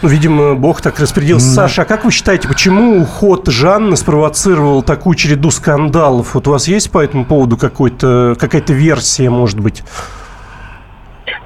Ну, 0.00 0.08
видимо, 0.08 0.54
Бог 0.54 0.80
так 0.80 1.00
распорядился. 1.00 1.48
Да. 1.48 1.62
Саша, 1.62 1.82
а 1.82 1.84
как 1.84 2.04
вы 2.04 2.12
считаете, 2.12 2.46
почему 2.46 3.02
уход 3.02 3.48
Жанны 3.48 3.96
спровоцировал 3.96 4.82
такую 4.82 5.16
череду 5.16 5.50
скандалов? 5.50 6.34
Вот 6.34 6.46
у 6.46 6.52
вас 6.52 6.68
есть 6.68 6.92
по 6.92 7.02
этому 7.02 7.24
поводу 7.24 7.56
какой-то, 7.56 8.36
какая-то 8.38 8.72
версия, 8.72 9.28
может 9.28 9.58
быть? 9.58 9.82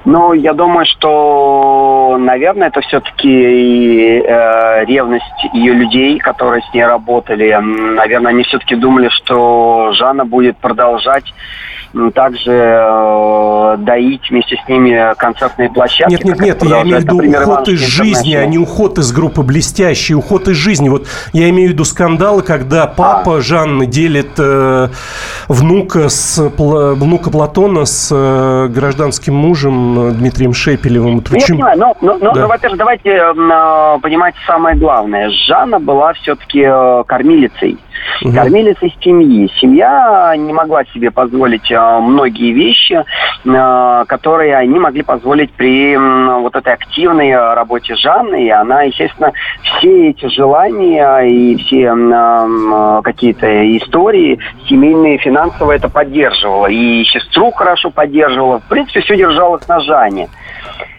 Ну, 0.05 0.33
я 0.33 0.53
думаю, 0.53 0.85
что, 0.85 2.17
наверное, 2.19 2.67
это 2.67 2.81
все-таки 2.81 4.19
э, 4.19 4.85
ревность 4.85 5.25
ее 5.53 5.73
людей, 5.73 6.19
которые 6.19 6.61
с 6.61 6.73
ней 6.73 6.85
работали. 6.85 7.57
Наверное, 7.95 8.31
они 8.31 8.43
все-таки 8.43 8.75
думали, 8.75 9.09
что 9.09 9.93
Жанна 9.93 10.25
будет 10.25 10.57
продолжать 10.57 11.33
также 12.13 12.51
э, 12.51 13.75
доить 13.79 14.29
вместе 14.29 14.57
с 14.63 14.67
ними 14.67 15.13
концертные 15.17 15.69
площадки. 15.69 16.11
Нет, 16.11 16.23
нет, 16.23 16.39
нет, 16.39 16.63
я 16.63 16.81
имею 16.81 16.97
в 16.97 17.01
виду 17.01 17.15
например, 17.15 17.41
уход 17.43 17.67
из 17.69 17.79
жизни, 17.79 18.35
а 18.35 18.45
не 18.45 18.57
уход 18.57 18.97
из 18.97 19.11
группы 19.11 19.41
«Блестящий», 19.43 20.15
уход 20.15 20.47
из 20.47 20.55
жизни. 20.55 20.89
Вот 20.89 21.07
я 21.33 21.49
имею 21.49 21.69
в 21.69 21.73
виду 21.73 21.85
скандалы, 21.85 22.41
когда 22.41 22.87
папа 22.87 23.41
Жанны 23.41 23.85
делит 23.85 24.31
э, 24.37 24.89
внука, 25.47 26.09
с, 26.09 26.39
Пла- 26.39 26.93
внука 26.93 27.29
Платона 27.29 27.85
с 27.85 28.09
э, 28.11 28.67
гражданским 28.69 29.35
мужем 29.35 29.93
героем 29.93 30.17
Дмитрием 30.17 30.53
Шепелевым. 30.53 31.19
Это 31.19 31.37
Я 31.37 31.47
понимаю, 31.47 31.79
но, 31.79 31.95
но, 32.01 32.17
но, 32.17 32.33
да. 32.33 32.41
но 32.41 32.47
во-первых, 32.47 32.77
давайте 32.77 33.09
э, 33.09 33.99
понимать 34.01 34.35
самое 34.45 34.75
главное. 34.75 35.29
Жанна 35.47 35.79
была 35.79 36.13
все-таки 36.13 36.61
э, 36.61 37.03
кормилицей 37.05 37.77
угу. 38.21 38.33
кормилицей 38.33 38.95
семьи. 39.01 39.49
Семья 39.59 40.33
не 40.37 40.53
могла 40.53 40.83
себе 40.85 41.11
позволить 41.11 41.71
а, 41.71 41.99
многие 41.99 42.51
вещи, 42.51 43.03
а, 43.47 44.05
которые 44.05 44.55
они 44.55 44.79
могли 44.79 45.03
позволить 45.03 45.51
при 45.53 45.95
вот 45.95 46.55
этой 46.55 46.73
активной 46.73 47.35
работе 47.35 47.95
Жанны. 47.95 48.45
И 48.45 48.49
она, 48.49 48.83
естественно, 48.83 49.31
все 49.63 50.09
эти 50.09 50.27
желания 50.27 51.19
и 51.21 51.55
все 51.57 51.91
а, 51.91 53.01
какие-то 53.01 53.77
истории 53.77 54.39
семейные, 54.67 55.17
финансовые 55.17 55.77
это 55.77 55.89
поддерживала. 55.89 56.67
И 56.67 57.03
сестру 57.05 57.51
хорошо 57.51 57.89
поддерживала. 57.91 58.59
В 58.59 58.67
принципе, 58.69 59.01
все 59.01 59.17
держалось 59.17 59.67
на 59.67 59.79
Жанне. 59.81 60.29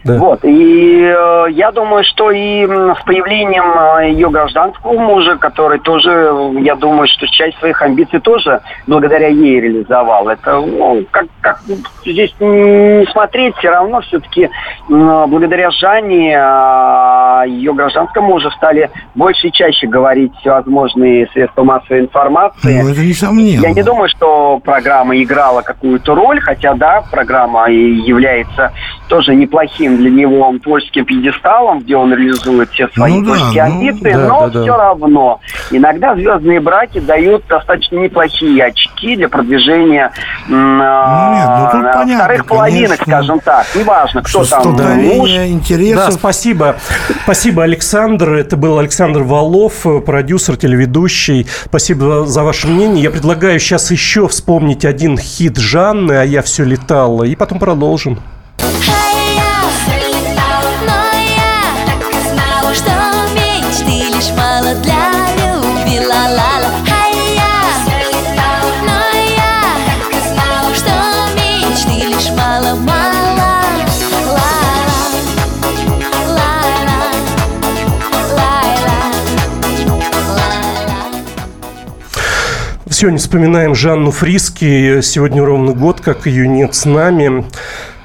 Да. 0.05 0.19
Вот. 0.19 0.45
И 0.45 1.01
э, 1.01 1.45
я 1.49 1.71
думаю, 1.71 2.03
что 2.03 2.29
и 2.29 2.63
с 2.65 3.03
появлением 3.05 3.73
э, 4.03 4.11
ее 4.11 4.29
гражданского 4.29 4.93
мужа, 4.93 5.35
который 5.37 5.79
тоже, 5.79 6.31
я 6.61 6.75
думаю, 6.75 7.07
что 7.07 7.25
часть 7.27 7.57
своих 7.57 7.81
амбиций 7.81 8.19
тоже 8.19 8.61
благодаря 8.85 9.29
ей 9.29 9.59
реализовал. 9.59 10.29
Это, 10.29 10.59
ну, 10.59 11.03
как, 11.09 11.25
как 11.41 11.59
здесь 12.05 12.33
не 12.39 13.05
смотреть, 13.11 13.55
все 13.57 13.71
равно 13.71 14.01
все-таки 14.01 14.43
э, 14.43 14.49
благодаря 14.87 15.71
Жанне 15.71 16.37
э, 16.37 17.49
ее 17.49 17.73
гражданскому 17.73 18.27
мужу 18.27 18.51
стали 18.51 18.91
больше 19.15 19.47
и 19.47 19.51
чаще 19.51 19.87
говорить 19.87 20.33
всевозможные 20.39 21.27
средства 21.33 21.63
массовой 21.63 22.01
информации. 22.01 22.79
Ну, 22.79 22.89
это 22.91 23.01
несомненно. 23.01 23.63
Я 23.63 23.71
не 23.71 23.81
думаю, 23.81 24.09
что 24.09 24.59
программа 24.63 25.21
играла 25.21 25.63
какую-то 25.63 26.13
роль, 26.13 26.39
хотя, 26.41 26.75
да, 26.75 27.03
программа 27.09 27.71
является 27.71 28.71
тоже 29.09 29.33
неплохим 29.33 29.64
для 29.77 30.09
него 30.09 30.53
творческим 30.63 31.05
пьедесталом, 31.05 31.79
где 31.79 31.95
он 31.95 32.13
реализует 32.13 32.69
все 32.71 32.87
свои 32.89 33.13
ну, 33.13 33.25
творческие 33.25 33.63
да, 33.63 33.69
ну, 33.69 33.75
амбиции, 33.75 34.13
ну, 34.13 34.19
да, 34.19 34.27
но 34.27 34.49
да, 34.49 34.61
все 34.61 34.71
да. 34.71 34.77
равно 34.77 35.39
иногда 35.71 36.15
звездные 36.15 36.59
браки 36.59 36.99
дают 36.99 37.43
достаточно 37.47 37.97
неплохие 37.97 38.65
очки 38.65 39.15
для 39.15 39.29
продвижения 39.29 40.11
ну, 40.47 40.55
нет, 40.55 41.47
ну, 41.47 41.63
тут 41.71 41.93
понятно, 41.93 42.15
вторых 42.15 42.45
половинок, 42.45 43.01
скажем 43.01 43.39
так. 43.39 43.65
Неважно, 43.75 44.21
кто 44.21 44.45
там 44.45 44.73
муж. 45.01 45.29
Интересов. 45.29 46.05
Да, 46.05 46.11
спасибо. 46.11 46.75
Спасибо, 47.23 47.63
Александр. 47.63 48.33
Это 48.33 48.57
был 48.57 48.79
Александр 48.79 49.23
Валов, 49.23 49.85
продюсер, 50.05 50.57
телеведущий. 50.57 51.47
Спасибо 51.65 52.25
за 52.25 52.43
ваше 52.43 52.67
мнение. 52.67 53.03
Я 53.03 53.11
предлагаю 53.11 53.59
сейчас 53.59 53.91
еще 53.91 54.27
вспомнить 54.27 54.85
один 54.85 55.17
хит 55.17 55.57
Жанны, 55.57 56.13
а 56.13 56.23
я 56.23 56.41
все 56.41 56.63
летала, 56.63 57.23
и 57.23 57.35
потом 57.35 57.59
продолжим. 57.59 58.19
Сегодня 82.95 83.19
вспоминаем 83.19 83.75
Жанну 83.75 84.09
Фриски. 84.11 85.01
Сегодня 85.01 85.43
ровно 85.43 85.73
год, 85.73 85.99
как 85.99 86.27
ее 86.27 86.47
нет 86.47 86.75
с 86.75 86.85
нами. 86.85 87.43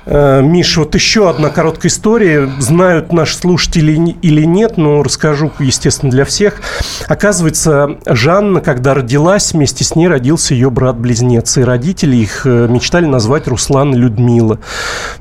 Э, 0.04 0.42
Миш, 0.42 0.78
вот 0.78 0.97
еще 0.97 1.30
одна 1.30 1.50
короткая 1.50 1.90
история. 1.90 2.50
Знают 2.59 3.12
наши 3.12 3.37
слушатели 3.37 3.92
или 4.20 4.42
нет, 4.42 4.78
но 4.78 5.04
расскажу, 5.04 5.52
естественно, 5.61 6.11
для 6.11 6.25
всех. 6.25 6.61
Оказывается, 7.06 7.99
Жанна, 8.04 8.61
когда 8.61 8.94
родилась, 8.94 9.52
вместе 9.52 9.85
с 9.85 9.94
ней 9.94 10.09
родился 10.09 10.54
ее 10.54 10.70
брат-близнец. 10.70 11.56
И 11.59 11.62
родители 11.62 12.16
их 12.16 12.44
э, 12.44 12.66
мечтали 12.68 13.06
назвать 13.06 13.47
Руслан 13.47 13.94
и 13.94 13.97
Людмила. 13.97 14.59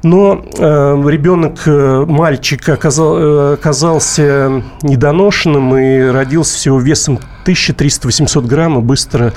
Но 0.02 0.44
э, 0.58 1.04
ребенок, 1.08 1.60
э, 1.68 2.06
мальчик, 2.08 2.68
оказал, 2.70 3.54
оказался 3.54 4.64
недоношенным 4.82 5.78
и 5.78 6.10
родился 6.10 6.56
всего 6.56 6.80
весом 6.80 7.20
1300-800 7.54 8.48
грамм 8.48 8.80
и 8.80 8.82
быстро 8.82 9.34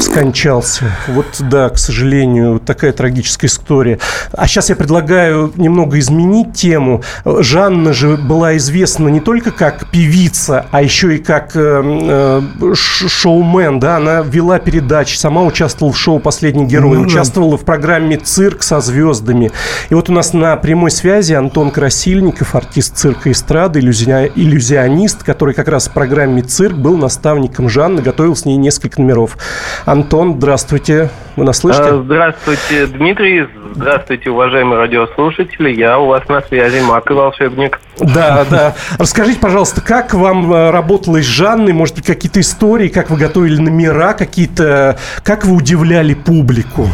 скончался. 0.00 0.84
Вот, 1.08 1.26
да, 1.40 1.68
к 1.68 1.78
сожалению, 1.78 2.58
такая 2.58 2.92
трагическая 2.92 3.48
история. 3.48 3.98
А 4.32 4.46
сейчас 4.46 4.70
я 4.70 4.76
предлагаю 4.76 5.52
немного 5.56 5.98
изменить 5.98 6.54
тему. 6.54 7.02
Жанна 7.24 7.92
же 7.92 8.16
была 8.16 8.56
известна 8.56 9.08
не 9.08 9.20
только 9.20 9.50
как 9.50 9.90
певица, 9.90 10.66
а 10.70 10.82
еще 10.82 11.16
и 11.16 11.18
как 11.18 11.52
э, 11.54 12.40
э, 12.62 12.74
шоумен, 12.74 13.80
да, 13.80 13.96
она 13.96 14.20
вела 14.20 14.58
передачи, 14.58 15.16
сама 15.16 15.42
участвовала 15.42 15.92
в 15.92 15.98
шоу 15.98 16.18
«Последний 16.18 16.66
герой», 16.66 16.98
ну, 16.98 17.04
участвовала 17.04 17.56
в 17.56 17.64
программе 17.64 18.16
«Цирк 18.16 18.62
со 18.62 18.80
звездами». 18.80 19.50
И 19.90 19.94
вот 19.94 20.08
у 20.08 20.12
нас 20.12 20.32
на 20.32 20.56
прямой 20.56 20.90
связи 20.90 21.32
Антон 21.34 21.70
Красильников, 21.70 22.54
артист 22.54 22.96
цирка 22.96 23.30
эстрады, 23.30 23.80
иллюзионист, 23.80 25.22
который 25.22 25.54
как 25.54 25.68
раз 25.68 25.88
в 25.88 25.92
программе 25.92 26.42
«Цирк» 26.42 26.76
был 26.76 26.96
наставником 26.96 27.68
Жанны, 27.68 28.02
готовил 28.02 28.36
с 28.36 28.44
ней 28.44 28.56
несколько 28.56 29.00
номеров. 29.00 29.36
Антон, 29.84 30.34
здравствуйте. 30.34 31.10
Вы 31.34 31.44
нас 31.44 31.58
слышите? 31.58 31.88
А, 31.88 32.02
здравствуйте, 32.02 32.86
Дмитрий. 32.86 33.48
Здравствуйте, 33.74 34.30
уважаемые 34.30 34.78
радиослушатели. 34.78 35.70
Я 35.70 35.98
у 35.98 36.06
вас 36.06 36.28
на 36.28 36.40
связи, 36.42 36.80
Мак 36.80 37.10
и 37.10 37.14
волшебник. 37.14 37.80
Да, 37.98 38.44
да. 38.48 38.74
Расскажите, 38.98 39.40
пожалуйста, 39.40 39.80
как 39.80 40.14
вам 40.14 40.52
э, 40.52 40.70
работалось 40.70 41.24
с 41.24 41.28
Жанной? 41.28 41.72
Может 41.72 41.96
быть, 41.96 42.06
какие-то 42.06 42.40
истории, 42.40 42.88
как 42.88 43.10
вы 43.10 43.16
готовили 43.16 43.56
номера, 43.56 44.12
какие-то... 44.12 44.98
Как 45.24 45.44
вы 45.44 45.56
удивляли 45.56 46.14
публику? 46.14 46.88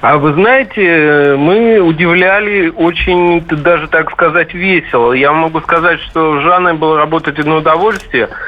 А 0.00 0.16
вы 0.16 0.32
знаете, 0.32 1.36
мы 1.38 1.78
удивляли 1.78 2.68
очень, 2.74 3.44
даже 3.46 3.86
так 3.86 4.10
сказать, 4.10 4.52
весело. 4.54 5.12
Я 5.12 5.32
могу 5.32 5.60
сказать, 5.60 6.00
что 6.00 6.40
с 6.40 6.42
Жанной 6.42 6.74
было 6.74 6.96
работать 6.96 7.38
одно 7.38 7.58
удовольствие– 7.58 8.28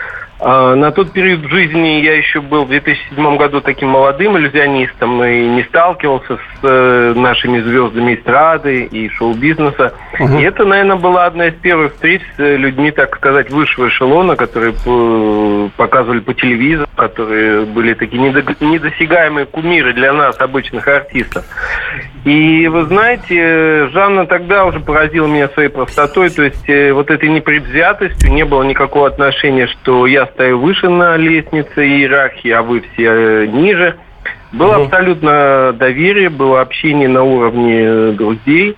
на 0.44 0.90
тот 0.92 1.12
период 1.12 1.40
в 1.40 1.48
жизни 1.48 2.02
я 2.02 2.16
еще 2.16 2.42
был 2.42 2.66
в 2.66 2.68
2007 2.68 3.36
году 3.38 3.62
таким 3.62 3.88
молодым 3.90 4.36
иллюзионистом 4.36 5.24
и 5.24 5.48
не 5.48 5.62
сталкивался 5.62 6.36
с 6.36 6.40
э, 6.62 7.14
нашими 7.16 7.60
звездами 7.60 8.14
эстрады 8.14 8.84
и 8.84 9.08
шоу-бизнеса. 9.08 9.94
Угу. 10.20 10.38
И 10.38 10.42
это, 10.42 10.66
наверное, 10.66 10.96
была 10.96 11.24
одна 11.24 11.46
из 11.46 11.54
первых 11.54 11.94
встреч 11.94 12.20
с 12.36 12.38
людьми, 12.38 12.90
так 12.90 13.16
сказать, 13.16 13.50
высшего 13.50 13.88
эшелона, 13.88 14.36
которые 14.36 14.74
показывали 15.76 16.20
по 16.20 16.34
телевизору, 16.34 16.88
которые 16.94 17.64
были 17.64 17.94
такие 17.94 18.20
недосягаемые 18.20 19.46
кумиры 19.46 19.94
для 19.94 20.12
нас, 20.12 20.38
обычных 20.40 20.86
артистов. 20.86 21.44
И 22.24 22.68
вы 22.68 22.84
знаете, 22.84 23.88
Жанна 23.88 24.26
тогда 24.26 24.64
уже 24.64 24.80
поразила 24.80 25.26
меня 25.26 25.48
своей 25.48 25.68
простотой, 25.68 26.30
то 26.30 26.42
есть 26.42 26.68
э, 26.68 26.92
вот 26.92 27.10
этой 27.10 27.28
непредвзятостью, 27.28 28.32
не 28.32 28.44
было 28.44 28.62
никакого 28.62 29.06
отношения, 29.06 29.66
что 29.66 30.06
я 30.06 30.26
стою 30.34 30.60
выше 30.60 30.88
на 30.88 31.16
лестнице 31.16 31.86
иерархии, 31.86 32.50
а 32.50 32.62
вы 32.62 32.80
все 32.80 33.44
э, 33.44 33.46
ниже. 33.46 33.96
Было 34.52 34.76
угу. 34.76 34.84
абсолютно 34.84 35.72
доверие, 35.72 36.28
было 36.28 36.60
общение 36.60 37.08
на 37.08 37.22
уровне 37.22 38.12
друзей. 38.12 38.76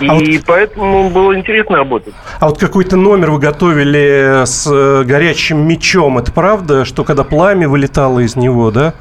И 0.00 0.06
а 0.06 0.14
вот, 0.14 0.24
поэтому 0.46 1.10
было 1.10 1.36
интересно 1.36 1.76
работать. 1.76 2.14
А 2.40 2.48
вот 2.48 2.58
какой-то 2.58 2.96
номер 2.96 3.30
вы 3.30 3.38
готовили 3.38 4.44
с 4.44 4.66
э, 4.70 5.04
горячим 5.04 5.66
мечом. 5.66 6.18
Это 6.18 6.32
правда, 6.32 6.84
что 6.84 7.04
когда 7.04 7.22
пламя 7.22 7.68
вылетало 7.68 8.20
из 8.20 8.34
него, 8.34 8.70
да? 8.70 8.94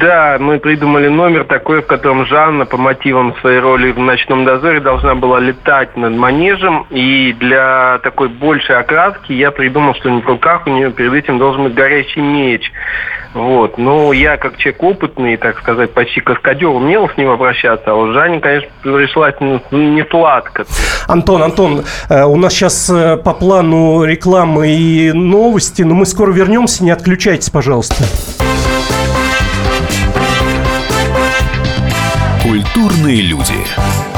Да, 0.00 0.36
мы 0.38 0.58
придумали 0.58 1.08
номер 1.08 1.44
такой, 1.44 1.82
в 1.82 1.86
котором 1.86 2.26
Жанна 2.26 2.66
по 2.66 2.76
мотивам 2.76 3.34
своей 3.40 3.58
роли 3.58 3.92
в 3.92 3.98
«Ночном 3.98 4.44
дозоре» 4.44 4.80
должна 4.80 5.14
была 5.14 5.40
летать 5.40 5.96
над 5.96 6.14
манежем. 6.14 6.86
И 6.90 7.34
для 7.38 7.98
такой 8.02 8.28
большей 8.28 8.76
окраски 8.76 9.32
я 9.32 9.50
придумал, 9.50 9.94
что 9.94 10.10
в 10.10 10.26
руках 10.26 10.66
у 10.66 10.70
нее 10.70 10.90
перед 10.90 11.12
этим 11.12 11.38
должен 11.38 11.64
быть 11.64 11.74
горячий 11.74 12.20
меч. 12.20 12.70
Вот. 13.34 13.78
Но 13.78 14.12
я, 14.12 14.36
как 14.36 14.56
человек 14.56 14.82
опытный, 14.82 15.36
так 15.36 15.58
сказать, 15.58 15.92
почти 15.92 16.20
каскадер, 16.20 16.68
умел 16.68 17.08
с 17.08 17.16
ним 17.16 17.30
обращаться, 17.30 17.92
а 17.92 17.94
у 17.94 18.12
Жани, 18.12 18.40
конечно, 18.40 18.68
пришлась 18.82 19.34
не 19.70 20.04
сладко. 20.10 20.64
Антон, 21.06 21.42
Антон, 21.42 21.84
э, 22.08 22.24
у 22.24 22.36
нас 22.36 22.52
сейчас 22.52 22.90
э, 22.90 23.16
по 23.16 23.34
плану 23.34 24.04
рекламы 24.04 24.68
и 24.68 25.12
новости, 25.12 25.82
но 25.82 25.94
мы 25.94 26.06
скоро 26.06 26.32
вернемся, 26.32 26.84
не 26.84 26.90
отключайтесь, 26.90 27.50
пожалуйста. 27.50 28.04
Культурные 32.48 33.20
люди. 33.20 34.17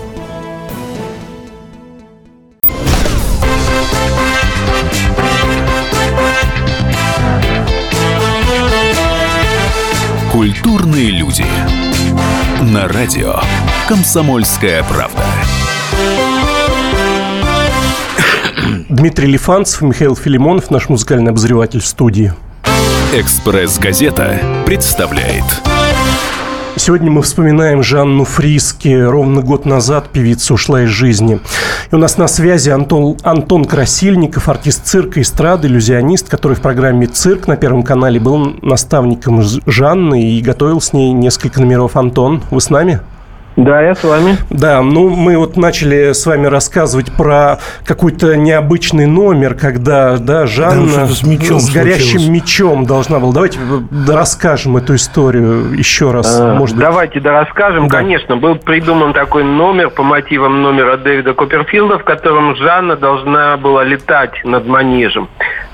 Культурные 10.31 11.11
люди. 11.11 11.43
На 12.61 12.87
радио 12.87 13.35
«Комсомольская 13.89 14.81
правда». 14.83 15.21
Дмитрий 18.87 19.27
Лифанцев, 19.27 19.81
Михаил 19.81 20.15
Филимонов, 20.15 20.71
наш 20.71 20.87
музыкальный 20.87 21.31
обозреватель 21.31 21.81
студии. 21.81 22.33
«Экспресс-газета» 23.13 24.39
представляет 24.65 25.43
Сегодня 26.77 27.11
мы 27.11 27.21
вспоминаем 27.21 27.83
Жанну 27.83 28.23
Фриске. 28.23 28.87
Ровно 28.87 29.41
год 29.41 29.65
назад 29.65 30.09
певица 30.09 30.53
ушла 30.53 30.83
из 30.83 30.89
жизни. 30.89 31.39
И 31.91 31.95
у 31.95 31.97
нас 31.97 32.17
на 32.17 32.29
связи 32.29 32.69
Антон, 32.69 33.17
Антон 33.21 33.65
Красильников, 33.65 34.47
артист 34.47 34.85
цирка, 34.85 35.21
эстрады, 35.21 35.67
иллюзионист, 35.67 36.29
который 36.29 36.55
в 36.55 36.61
программе 36.61 37.05
«Цирк» 37.05 37.47
на 37.47 37.57
Первом 37.57 37.83
канале 37.83 38.17
был 38.17 38.55
наставником 38.61 39.41
Жанны 39.65 40.23
и 40.23 40.41
готовил 40.41 40.79
с 40.79 40.93
ней 40.93 41.11
несколько 41.11 41.59
номеров. 41.59 41.97
Антон, 41.97 42.43
вы 42.49 42.61
с 42.61 42.69
нами? 42.69 43.01
Да, 43.57 43.81
я 43.81 43.95
с 43.95 44.03
вами. 44.03 44.37
Да, 44.49 44.81
ну 44.81 45.09
мы 45.09 45.37
вот 45.37 45.57
начали 45.57 46.13
с 46.13 46.25
вами 46.25 46.47
рассказывать 46.47 47.11
про 47.15 47.59
какой-то 47.85 48.37
необычный 48.37 49.07
номер, 49.07 49.55
когда, 49.55 50.17
да, 50.17 50.47
Жанна 50.47 51.07
с, 51.07 51.23
мечом 51.23 51.59
с 51.59 51.69
горящим 51.69 52.19
случилось. 52.19 52.27
мечом 52.29 52.85
должна 52.85 53.19
была. 53.19 53.33
Давайте 53.33 53.59
расскажем 54.07 54.77
эту 54.77 54.95
историю 54.95 55.73
еще 55.73 56.11
раз. 56.11 56.39
А, 56.39 56.55
может 56.55 56.77
быть. 56.77 56.85
Давайте 56.85 57.19
да 57.19 57.33
расскажем. 57.33 57.87
Да. 57.87 57.97
Конечно, 57.97 58.37
был 58.37 58.55
придуман 58.55 59.13
такой 59.13 59.43
номер 59.43 59.89
по 59.89 60.03
мотивам 60.03 60.61
номера 60.61 60.97
Дэвида 60.97 61.33
Копперфилда, 61.33 61.99
в 61.99 62.03
котором 62.03 62.55
Жанна 62.55 62.95
должна 62.95 63.57
была 63.57 63.83
летать 63.83 64.43
над 64.45 64.65
манежем. 64.65 65.27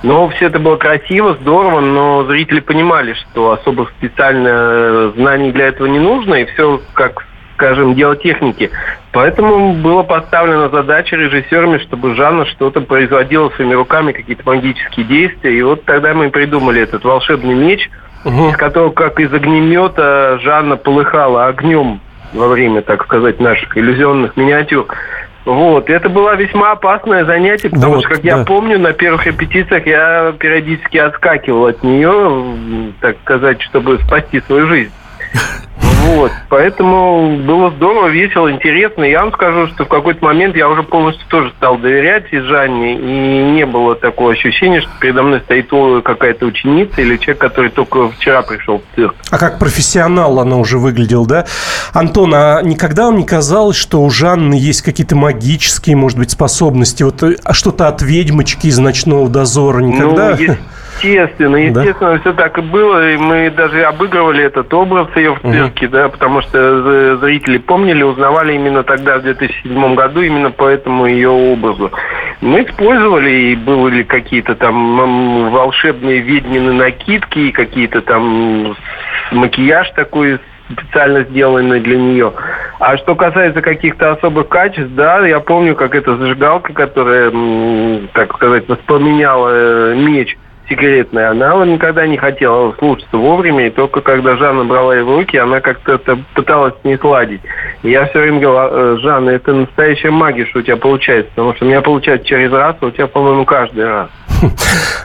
Но 0.03 0.29
все 0.29 0.47
это 0.47 0.59
было 0.59 0.77
красиво, 0.77 1.37
здорово, 1.41 1.81
но 1.81 2.23
зрители 2.25 2.59
понимали, 2.59 3.13
что 3.13 3.51
особо 3.51 3.87
специально 3.97 4.49
э, 4.49 5.11
знаний 5.15 5.51
для 5.51 5.67
этого 5.67 5.87
не 5.87 5.99
нужно, 5.99 6.35
и 6.35 6.45
все 6.45 6.81
как 6.93 7.25
скажем, 7.57 7.95
дело 7.95 8.15
техники. 8.15 8.69
Поэтому 9.11 9.73
была 9.73 10.03
поставлена 10.03 10.69
задача 10.69 11.15
режиссерами, 11.15 11.79
чтобы 11.79 12.13
Жанна 12.15 12.45
что-то 12.45 12.81
производила 12.81 13.49
своими 13.49 13.73
руками, 13.73 14.11
какие-то 14.11 14.43
магические 14.45 15.05
действия. 15.07 15.57
И 15.57 15.63
вот 15.63 15.83
тогда 15.85 16.13
мы 16.13 16.29
придумали 16.29 16.81
этот 16.81 17.03
волшебный 17.03 17.55
меч, 17.55 17.89
Мгм. 18.23 18.49
из 18.49 18.57
которого, 18.57 18.91
как 18.91 19.19
из 19.19 19.33
огнемета, 19.33 20.37
Жанна 20.41 20.75
полыхала 20.77 21.47
огнем 21.47 21.99
во 22.33 22.47
время, 22.47 22.81
так 22.83 23.03
сказать, 23.05 23.39
наших 23.39 23.75
иллюзионных 23.77 24.37
миниатюр. 24.37 24.85
Вот, 25.45 25.89
это 25.89 26.09
было 26.09 26.35
весьма 26.35 26.71
опасное 26.73 27.23
занятие, 27.25 27.69
потому 27.69 27.93
Вот, 27.95 28.01
что, 28.01 28.09
как 28.15 28.21
да. 28.21 28.37
я 28.39 28.43
помню, 28.45 28.77
на 28.79 28.91
первых 28.93 29.25
репетициях 29.25 29.87
я 29.87 30.33
периодически 30.37 30.97
отскакивал 30.97 31.67
от 31.67 31.81
нее, 31.83 32.91
так 33.01 33.15
сказать, 33.23 33.61
чтобы 33.63 33.97
спасти 33.99 34.41
свою 34.41 34.67
жизнь. 34.67 34.91
Вот, 36.07 36.31
поэтому 36.47 37.37
было 37.45 37.69
здорово, 37.71 38.07
весело, 38.07 38.49
интересно. 38.49 39.03
Я 39.03 39.21
вам 39.21 39.33
скажу, 39.33 39.67
что 39.67 39.83
в 39.83 39.89
какой-то 39.89 40.23
момент 40.23 40.55
я 40.55 40.69
уже 40.69 40.83
полностью 40.83 41.27
тоже 41.27 41.51
стал 41.57 41.77
доверять 41.77 42.25
и 42.31 42.39
Жанне, 42.39 42.95
и 42.95 43.51
не 43.51 43.65
было 43.65 43.93
такого 43.93 44.31
ощущения, 44.31 44.79
что 44.79 44.89
передо 45.01 45.23
мной 45.23 45.41
стоит 45.41 45.67
какая-то 46.03 46.45
ученица 46.45 47.01
или 47.01 47.17
человек, 47.17 47.39
который 47.39 47.71
только 47.71 48.09
вчера 48.09 48.41
пришел 48.41 48.79
в 48.79 48.95
цирк. 48.95 49.15
А 49.31 49.37
как 49.37 49.59
профессионал 49.59 50.39
она 50.39 50.55
уже 50.55 50.77
выглядела, 50.77 51.27
да? 51.27 51.45
Антон, 51.93 52.33
а 52.33 52.61
никогда 52.61 53.07
вам 53.07 53.17
не 53.17 53.25
казалось, 53.25 53.75
что 53.75 54.01
у 54.01 54.09
Жанны 54.09 54.53
есть 54.53 54.83
какие-то 54.83 55.17
магические, 55.17 55.97
может 55.97 56.17
быть, 56.17 56.31
способности? 56.31 57.03
Вот 57.03 57.21
э, 57.23 57.35
а 57.43 57.53
что-то 57.53 57.89
от 57.89 58.01
ведьмочки 58.01 58.67
из 58.67 58.77
ночного 58.77 59.27
дозора 59.27 59.79
никогда? 59.79 60.37
Ну, 60.39 60.55
естественно, 60.97 61.57
Да? 61.71 61.81
естественно, 61.81 62.19
все 62.19 62.33
так 62.33 62.57
и 62.57 62.61
было. 62.61 63.11
И 63.11 63.17
мы 63.17 63.49
даже 63.49 63.83
обыгрывали 63.83 64.43
этот 64.43 64.73
образ 64.73 65.07
ее 65.15 65.35
в 65.35 65.41
цирке, 65.41 65.87
да, 65.87 66.09
потому 66.09 66.41
что 66.41 67.17
зрители 67.17 67.57
помнили, 67.57 68.03
узнавали 68.03 68.53
именно 68.53 68.83
тогда, 68.83 69.17
в 69.19 69.23
2007 69.23 69.95
году, 69.95 70.21
именно 70.21 70.51
по 70.51 70.67
этому 70.67 71.05
ее 71.05 71.29
образу. 71.29 71.91
Мы 72.41 72.63
использовали, 72.63 73.29
и 73.29 73.55
были 73.55 74.03
какие-то 74.03 74.55
там 74.55 75.49
волшебные 75.51 76.19
ведьмины 76.19 76.73
накидки, 76.73 77.39
и 77.39 77.51
какие-то 77.51 78.01
там 78.01 78.75
макияж 79.31 79.89
такой 79.91 80.39
специально 80.71 81.23
сделанный 81.23 81.79
для 81.79 81.97
нее. 81.97 82.33
А 82.79 82.97
что 82.97 83.15
касается 83.15 83.61
каких-то 83.61 84.11
особых 84.11 84.49
качеств, 84.49 84.91
да, 84.95 85.25
я 85.25 85.39
помню, 85.39 85.75
как 85.75 85.95
эта 85.95 86.15
зажигалка, 86.17 86.73
которая, 86.73 87.31
так 88.13 88.33
сказать, 88.35 88.67
воспламеняла 88.67 89.49
э, 89.51 89.95
меч 89.95 90.37
секретный, 90.69 91.27
она 91.29 91.65
никогда 91.65 92.05
не 92.07 92.17
хотела 92.17 92.73
слушаться 92.79 93.17
вовремя, 93.17 93.67
и 93.67 93.71
только 93.71 94.01
когда 94.01 94.35
Жанна 94.37 94.65
брала 94.65 94.95
в 94.95 95.09
руки, 95.09 95.37
она 95.37 95.61
как-то 95.61 95.93
это 95.93 96.17
пыталась 96.33 96.73
с 96.81 96.83
ней 96.83 96.97
сладить. 96.97 97.41
И 97.83 97.91
я 97.91 98.05
все 98.07 98.19
время 98.19 98.39
говорил, 98.39 98.71
«А, 98.73 98.97
Жанна, 98.99 99.29
это 99.31 99.53
настоящая 99.53 100.11
магия, 100.11 100.45
что 100.45 100.59
у 100.59 100.61
тебя 100.61 100.77
получается, 100.77 101.31
потому 101.35 101.55
что 101.55 101.65
у 101.65 101.67
меня 101.67 101.81
получается 101.81 102.27
через 102.27 102.51
раз, 102.51 102.75
а 102.81 102.85
у 102.87 102.91
тебя, 102.91 103.07
по-моему, 103.07 103.45
каждый 103.45 103.85
раз. 103.85 104.09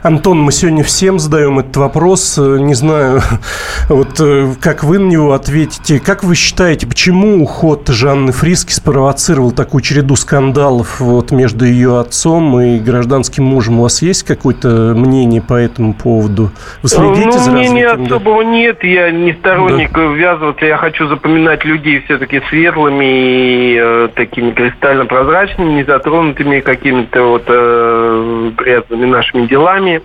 Антон, 0.02 0.40
мы 0.40 0.52
сегодня 0.52 0.82
всем 0.82 1.18
задаем 1.18 1.58
этот 1.58 1.76
вопрос. 1.76 2.36
Э, 2.38 2.58
Не 2.58 2.74
знаю, 2.74 3.20
вот 3.88 4.20
э, 4.20 4.54
как 4.60 4.84
вы 4.84 4.98
на 4.98 5.08
него 5.08 5.32
ответите. 5.32 6.00
Как 6.00 6.24
вы 6.24 6.34
считаете, 6.34 6.86
почему 6.86 7.42
уход 7.42 7.88
Жанны 7.88 8.32
Фриски 8.32 8.72
спровоцировал 8.72 9.52
такую 9.52 9.80
череду 9.82 10.16
скандалов 10.16 11.00
вот 11.00 11.30
между 11.30 11.64
ее 11.64 12.00
отцом 12.00 12.60
и 12.60 12.78
гражданским 12.78 13.44
мужем? 13.44 13.78
У 13.78 13.82
вас 13.82 14.02
есть 14.02 14.24
какое-то 14.24 14.92
мнение 14.96 15.40
по 15.52 15.56
этому 15.56 15.92
поводу? 15.92 16.50
Вы 16.82 16.88
следите 16.88 17.26
ну, 17.26 17.32
за 17.32 17.50
мнения 17.50 17.94
да? 17.94 18.02
особого 18.02 18.40
нет. 18.40 18.82
Я 18.82 19.10
не 19.10 19.34
сторонник 19.34 19.94
ввязываться. 19.94 20.64
Я 20.64 20.78
хочу 20.78 21.06
запоминать 21.08 21.62
людей 21.66 22.00
все-таки 22.06 22.40
светлыми 22.48 23.04
и 23.04 23.78
э, 23.78 24.08
такими 24.14 24.52
кристально 24.52 25.04
прозрачными, 25.04 25.74
не 25.74 25.84
затронутыми 25.84 26.60
какими-то 26.60 27.24
вот 27.24 27.44
э, 27.48 28.50
грязными 28.56 29.04
нашими 29.04 29.46
делами. 29.46 30.00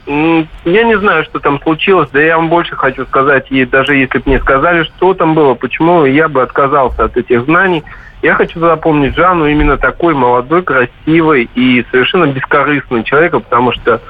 Я 0.66 0.84
не 0.84 1.00
знаю, 1.00 1.24
что 1.24 1.40
там 1.40 1.62
случилось. 1.62 2.10
Да 2.12 2.20
я 2.20 2.36
вам 2.36 2.50
больше 2.50 2.76
хочу 2.76 3.06
сказать. 3.06 3.46
И 3.50 3.64
даже 3.64 3.96
если 3.96 4.18
бы 4.18 4.24
мне 4.26 4.40
сказали, 4.42 4.84
что 4.84 5.14
там 5.14 5.34
было, 5.34 5.54
почему 5.54 6.04
я 6.04 6.28
бы 6.28 6.42
отказался 6.42 7.06
от 7.06 7.16
этих 7.16 7.46
знаний. 7.46 7.86
Я 8.22 8.34
хочу 8.34 8.60
запомнить 8.60 9.16
Жанну 9.16 9.46
именно 9.46 9.78
такой 9.78 10.14
молодой, 10.14 10.64
красивой 10.64 11.50
и 11.56 11.86
совершенно 11.90 12.26
бескорыстной 12.26 13.06
человеком, 13.06 13.44
потому 13.44 13.72
что 13.72 14.02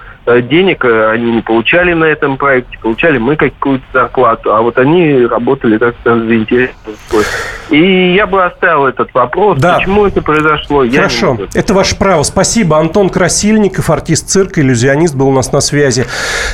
денег 0.50 0.84
э, 0.86 1.12
они 1.12 1.32
не 1.32 1.42
получали 1.42 1.94
на 1.94 2.06
этом 2.06 2.38
проекте, 2.38 2.78
получали 2.80 3.18
мы 3.18 3.36
какую-то 3.36 3.86
зарплату, 3.94 4.54
а 4.54 4.62
вот 4.62 4.78
они 4.78 5.26
работали, 5.26 5.78
так 5.78 5.96
сказать, 6.02 6.24
за 6.24 6.36
интерес 6.36 6.70
свой. 7.10 7.24
И 7.70 8.14
я 8.14 8.28
бы 8.28 8.46
оставил 8.46 8.86
этот 8.86 9.14
вопрос, 9.14 9.60
Да. 9.60 9.76
почему 9.78 10.06
это 10.06 10.22
произошло. 10.22 10.86
Хорошо, 10.90 11.38
это 11.54 11.74
ваше 11.74 11.98
право. 11.98 12.24
Спасибо. 12.24 12.78
Антон 12.78 13.10
Красильников, 13.10 13.90
артист 13.90 14.30
цирка, 14.30 14.62
иллюзионист, 14.62 15.16
был 15.16 15.30
у 15.30 15.34
нас 15.34 15.52
на 15.52 15.62
связи. 15.62 16.06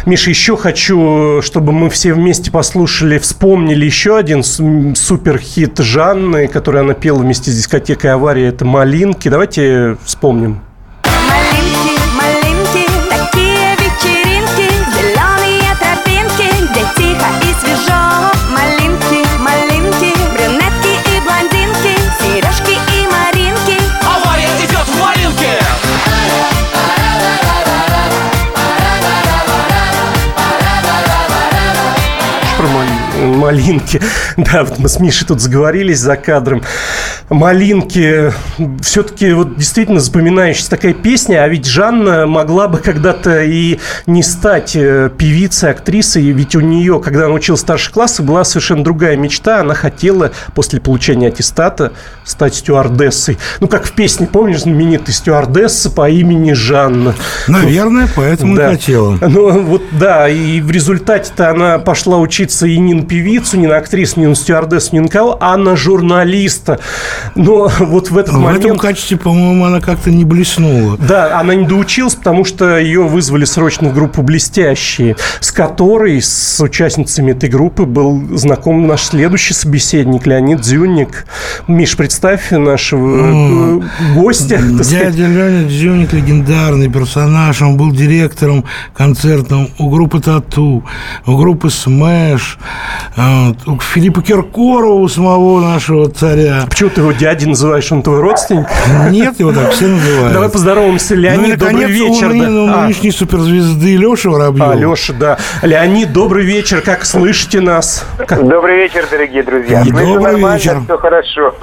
Миша, 0.06 0.30
еще 0.30 0.58
хочу, 0.58 1.42
чтобы 1.42 1.72
мы 1.72 1.90
все 1.90 2.14
вместе 2.14 2.52
послушали, 2.52 3.18
вспомнили 3.18 3.86
еще 3.86 4.18
один 4.18 4.44
суперхит 4.44 5.80
Жанны, 5.80 6.48
который 6.48 6.82
она 6.82 6.94
пела 6.94 7.20
вместе 7.20 7.52
с 7.52 7.58
дискотекой 7.58 8.14
«Авария». 8.14 8.48
Это 8.48 8.66
«Малинки». 8.66 9.30
Давайте 9.30 9.98
вспомним. 10.04 10.62
Малинки. 33.54 34.02
Да, 34.38 34.64
вот 34.64 34.80
мы 34.80 34.90
с 34.90 35.00
Мишей 35.00 35.28
тут 35.28 35.42
заговорились 35.42 36.00
за 36.00 36.16
кадром. 36.18 36.64
Малинки. 37.30 38.32
Все-таки 38.82 39.34
вот 39.34 39.58
действительно 39.58 40.00
запоминающаяся 40.00 40.70
такая 40.70 40.94
песня, 40.94 41.44
а 41.44 41.48
ведь 41.48 41.66
Жанна 41.66 42.26
могла 42.28 42.68
бы 42.68 42.78
когда-то 42.78 43.44
и 43.44 43.80
не 44.06 44.24
стать 44.24 44.76
э, 44.76 45.10
певицей, 45.18 45.72
актрисой, 45.72 46.24
ведь 46.24 46.56
у 46.56 46.60
нее, 46.60 47.02
когда 47.04 47.26
она 47.26 47.34
училась 47.34 47.62
старших 47.62 47.94
классах, 47.94 48.26
была 48.26 48.44
совершенно 48.44 48.84
другая 48.84 49.16
мечта. 49.18 49.62
Она 49.62 49.74
хотела 49.74 50.32
после 50.54 50.80
получения 50.80 51.28
аттестата 51.28 51.94
стать 52.24 52.56
стюардессой. 52.56 53.38
Ну, 53.60 53.68
как 53.68 53.86
в 53.86 53.94
песне, 53.94 54.28
помнишь, 54.28 54.62
знаменитый 54.62 55.14
стюардесса 55.14 55.90
по 55.90 56.10
имени 56.10 56.54
Жанна. 56.54 57.16
Наверное, 57.48 58.08
поэтому 58.16 58.56
да. 58.56 58.70
и 58.70 58.76
хотела. 58.76 59.18
Ну, 59.22 59.62
вот 59.62 59.84
да, 59.92 60.30
и 60.30 60.62
в 60.62 60.70
результате-то 60.72 61.50
она 61.50 61.80
пошла 61.80 62.18
учиться 62.18 62.68
и 62.68 62.78
не 62.78 62.94
на 62.94 63.04
певицу, 63.04 63.58
не 63.58 63.68
на 63.68 63.78
актрису, 63.78 64.20
не 64.20 64.28
на 64.28 64.36
стюардессу, 64.36 64.90
не 64.94 65.00
на 65.00 65.08
кого, 65.08 65.38
а 65.40 65.58
на 65.58 65.76
журналиста. 65.76 66.80
Но 67.36 67.72
вот 67.80 68.10
в 68.10 68.18
этот 68.18 68.36
в 68.36 68.40
момент... 68.40 68.64
В 68.64 68.68
этом 68.68 68.78
качестве, 68.78 69.18
по-моему, 69.18 69.66
она 69.66 69.80
как-то 69.82 70.12
не 70.12 70.26
блеснула. 70.26 70.98
Да, 70.98 71.40
она 71.40 71.56
не 71.56 71.66
доучилась, 71.66 72.16
потому 72.16 72.46
что 72.46 72.78
ее 72.78 73.04
вызвали 73.04 73.46
срочно 73.46 73.90
в 73.90 73.94
группу 73.94 74.22
«Блестящие», 74.22 75.16
с 75.40 75.52
которой, 75.52 76.22
с 76.22 76.60
участницами 76.62 77.32
этой 77.32 77.50
группы, 77.50 77.84
был 77.84 78.38
знаком 78.38 78.88
наш 78.88 79.04
следующий 79.04 79.54
собеседник 79.54 80.26
Леонид 80.26 80.62
Дзюник. 80.62 81.26
Миш, 81.68 81.96
представь 81.98 82.52
нашего 82.52 83.80
э, 83.80 84.14
гостя. 84.16 84.60
Дядя 84.62 85.28
Леонид 85.28 85.68
Дзюник 85.68 86.14
легендарный 86.14 86.90
персонаж. 86.90 87.62
Он 87.62 87.78
был 87.78 87.92
директором 87.92 88.66
концертным 88.96 89.70
у 89.78 89.90
группы 89.90 90.20
«Тату», 90.20 90.84
у 91.26 91.38
группы 91.38 91.70
«Smash», 91.70 92.58
у 93.66 93.80
Филиппа 93.80 94.22
Киркорова, 94.22 95.02
у 95.02 95.08
самого 95.08 95.62
нашего 95.62 96.10
царя. 96.10 96.66
Почему 96.70 96.90
ты 96.90 97.03
его 97.04 97.12
дядей 97.12 97.48
называешь? 97.48 97.92
Он 97.92 98.02
твой 98.02 98.20
родственник? 98.20 98.68
Нет, 99.10 99.40
его 99.40 99.52
так 99.52 99.72
все 99.72 99.88
называют. 99.88 100.34
Давай 100.34 100.50
поздороваемся. 100.50 101.16
Леонид, 101.16 101.60
ну, 101.60 101.68
добрый 101.68 101.86
вечер. 101.86 102.30
У 102.30 102.68
да. 102.68 102.82
нынешней 102.84 103.10
а. 103.10 103.14
суперзвезды 103.14 103.96
Леша 103.96 104.30
Воробьев. 104.30 104.68
А, 104.68 104.74
Леша, 104.74 105.14
да. 105.14 105.38
Леонид, 105.62 106.12
добрый 106.12 106.46
вечер. 106.46 106.82
Как 106.82 107.06
слышите 107.06 107.62
нас? 107.62 108.06
Добрый 108.30 108.78
вечер, 108.78 109.06
дорогие 109.10 109.44
друзья. 109.44 109.82
И 109.82 109.92
добрый 109.92 110.40
вечер. 110.40 110.82
Все 110.84 110.98
хорошо. 110.98 111.54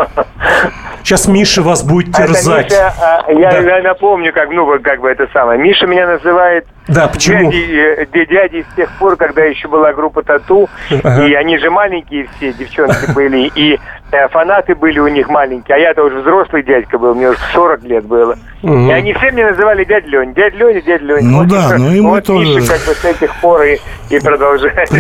Сейчас 1.03 1.27
Миша 1.27 1.63
вас 1.63 1.83
будет 1.83 2.15
терзать. 2.15 2.67
Это 2.67 3.25
Миша, 3.29 3.41
я, 3.41 3.63
да. 3.63 3.77
я 3.79 3.83
напомню, 3.83 4.33
как, 4.33 4.51
ну, 4.51 4.67
как 4.83 5.01
бы 5.01 5.09
это 5.09 5.27
самое. 5.33 5.59
Миша 5.59 5.87
меня 5.87 6.07
называет 6.07 6.67
да, 6.91 7.09
почему? 7.09 7.51
Дяди, 7.51 8.27
дяди 8.27 8.67
с 8.71 8.75
тех 8.77 8.91
пор, 8.99 9.17
когда 9.17 9.45
еще 9.45 9.69
была 9.69 9.93
группа 9.93 10.23
Тату, 10.23 10.69
ага. 10.91 11.27
и 11.27 11.35
они 11.35 11.59
же 11.59 11.71
маленькие 11.71 12.29
все, 12.37 12.53
девчонки 12.53 13.11
были, 13.15 13.51
и 13.55 13.79
э, 14.13 14.29
фанаты 14.29 14.75
были 14.75 14.99
у 14.99 15.09
них 15.09 15.29
маленькие, 15.29 15.77
а 15.77 15.79
я-то 15.79 16.05
уже 16.05 16.21
взрослый 16.21 16.63
дядька 16.63 16.99
был, 16.99 17.15
мне 17.15 17.31
уже 17.31 17.39
40 17.53 17.83
лет 17.85 18.05
было. 18.05 18.37
Угу. 18.63 18.75
И 18.75 18.91
они 18.91 19.15
все 19.15 19.31
меня 19.31 19.51
называли 19.51 19.85
дядя 19.85 20.07
Лень, 20.07 20.35
дядя 20.35 20.57
Леня, 20.57 20.83
дядя 20.83 21.05
Леня. 21.05 21.29
Ну 21.29 21.39
вот, 21.39 21.49
да, 21.49 21.77
ну 21.79 21.93
и 21.93 22.01
мы 22.01 22.11
вот 22.11 22.25
тоже. 22.25 22.57
Миша 22.57 22.73
как 22.73 22.87
бы 22.87 22.95
с 22.95 23.05
этих 23.05 23.35
пор 23.41 23.63
и, 23.63 23.79
и 24.11 24.21
продолжает. 24.21 24.91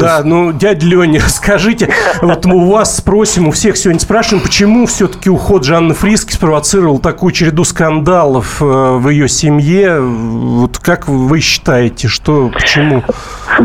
Да, 0.00 0.22
ну, 0.24 0.52
дядя 0.52 0.86
Леня, 0.86 1.20
скажите, 1.28 1.90
вот 2.22 2.46
мы 2.46 2.56
у 2.56 2.70
вас 2.70 2.96
спросим, 2.96 3.48
у 3.48 3.50
всех 3.50 3.76
сегодня 3.76 4.00
спрашиваем, 4.00 4.42
почему 4.42 4.86
все-таки 4.86 5.28
уход 5.28 5.64
Жанны 5.64 5.92
Фриски 5.92 6.32
спровоцировал 6.32 6.98
такую 6.98 7.32
череду 7.32 7.64
скандалов 7.64 8.62
э, 8.62 8.64
в 8.64 9.08
ее 9.10 9.28
семье? 9.28 10.00
Вот 10.00 10.78
как 10.78 11.06
вы 11.06 11.15
считаете, 11.40 12.08
что, 12.08 12.50
почему? 12.52 13.02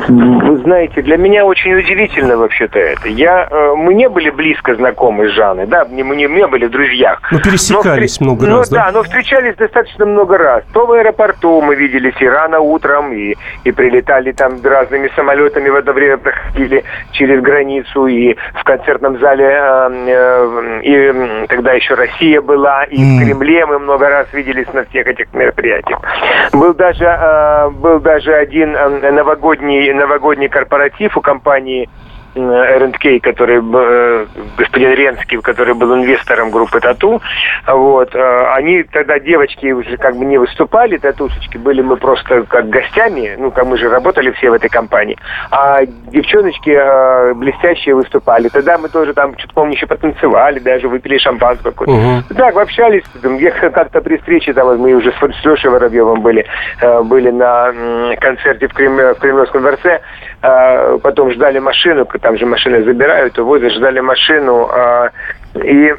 Вы 0.08 0.58
знаете, 0.60 1.02
для 1.02 1.18
меня 1.18 1.46
очень 1.46 1.74
удивительно 1.74 2.38
вообще-то 2.38 2.80
это. 2.80 3.10
Я, 3.10 3.48
э, 3.50 3.74
мы 3.76 3.94
не 3.94 4.08
были 4.10 4.30
близко 4.30 4.76
знакомы 4.76 5.30
с 5.30 5.32
Жанной, 5.32 5.66
да, 5.66 5.86
мы 5.86 6.16
не, 6.16 6.28
не 6.28 6.48
были 6.48 6.66
в 6.66 6.72
друзьях. 6.72 7.20
Мы 7.32 7.40
пересекались 7.40 8.20
но, 8.20 8.28
много 8.28 8.48
ну, 8.48 8.58
раз, 8.58 8.70
да? 8.70 8.86
да, 8.86 8.92
но 8.92 9.04
встречались 9.04 9.56
достаточно 9.56 10.06
много 10.06 10.38
раз. 10.38 10.64
То 10.74 10.86
в 10.86 10.92
аэропорту 10.92 11.62
мы 11.62 11.76
виделись 11.76 12.16
и 12.20 12.28
рано 12.28 12.60
утром, 12.60 13.12
и, 13.12 13.36
и 13.64 13.72
прилетали 13.72 14.32
там 14.32 14.60
разными 14.64 15.10
самолетами 15.16 15.70
в 15.70 15.76
это 15.76 15.94
время 15.94 16.18
проходили 16.18 16.84
через 17.12 17.42
границу, 17.42 18.08
и 18.08 18.36
в 18.54 18.64
концертном 18.64 19.20
зале, 19.20 19.46
э, 19.46 19.90
э, 20.08 20.82
и 20.84 21.48
тогда 21.48 21.74
еще 21.74 21.96
Россия 21.96 22.42
была, 22.42 22.84
и 22.84 22.98
mm. 22.98 23.18
в 23.18 23.26
Кремле 23.26 23.66
мы 23.66 23.80
много 23.80 24.10
раз 24.10 24.28
виделись 24.34 24.72
на 24.74 24.86
всех 24.86 25.08
этих 25.08 25.34
мероприятиях. 25.34 26.00
Был 26.54 26.74
даже, 26.74 27.06
был 27.70 28.00
даже 28.00 28.34
один 28.34 28.76
э, 28.76 29.12
новогодний, 29.12 29.94
новогодний 29.94 30.50
корпоратив 30.50 31.18
у 31.18 31.22
компании 31.22 31.90
R&K, 32.36 33.20
который 33.20 33.62
э, 33.62 34.26
господин 34.58 34.94
Ренский, 34.94 35.42
который 35.42 35.74
был 35.74 35.94
инвестором 35.96 36.50
группы 36.50 36.80
Тату, 36.80 37.22
вот, 37.68 38.16
э, 38.16 38.54
они 38.56 38.84
тогда 38.84 39.20
девочки 39.20 39.72
уже 39.72 39.98
как 39.98 40.16
бы 40.16 40.26
не 40.26 40.38
выступали, 40.38 40.98
татушечки, 40.98 41.58
были 41.58 41.82
мы 41.82 41.98
просто 41.98 42.44
как 42.44 42.70
гостями, 42.70 43.36
ну, 43.38 43.52
как 43.52 43.66
мы 43.66 43.78
же 43.78 43.90
работали 43.90 44.32
все 44.32 44.50
в 44.50 44.54
этой 44.54 44.70
компании, 44.70 45.18
а 45.52 45.86
девчоночки 45.86 46.70
э, 46.70 47.34
блестящие 47.34 47.96
выступали. 47.96 48.48
Тогда 48.48 48.78
мы 48.78 48.88
тоже 48.88 49.14
там, 49.14 49.38
что-то 49.38 49.54
помню, 49.54 49.74
еще 49.74 49.88
потанцевали, 49.88 50.60
даже 50.60 50.88
выпили 50.88 51.18
шампанское 51.18 51.72
какое-то. 51.72 51.94
Угу. 51.94 52.36
Так, 52.36 52.56
общались, 52.56 53.04
как-то 53.74 54.02
при 54.02 54.18
встрече, 54.18 54.54
там, 54.54 54.78
мы 54.78 54.94
уже 54.94 55.12
с 55.12 55.46
Лешей 55.46 55.70
Воробьевым 55.70 56.22
были, 56.22 56.46
были 57.04 57.30
на 57.30 58.16
концерте 58.20 58.68
в, 58.68 58.74
Крем, 58.74 58.96
в 58.96 59.16
Кремлевском 59.16 59.62
дворце, 59.62 60.02
потом 60.42 61.32
ждали 61.32 61.60
машину, 61.60 62.06
там 62.22 62.38
же 62.38 62.46
машины 62.46 62.84
забирают, 62.84 63.38
увозят, 63.40 63.72
ждали 63.74 64.00
машину, 64.00 64.70
а, 64.72 65.12
и 65.56 65.94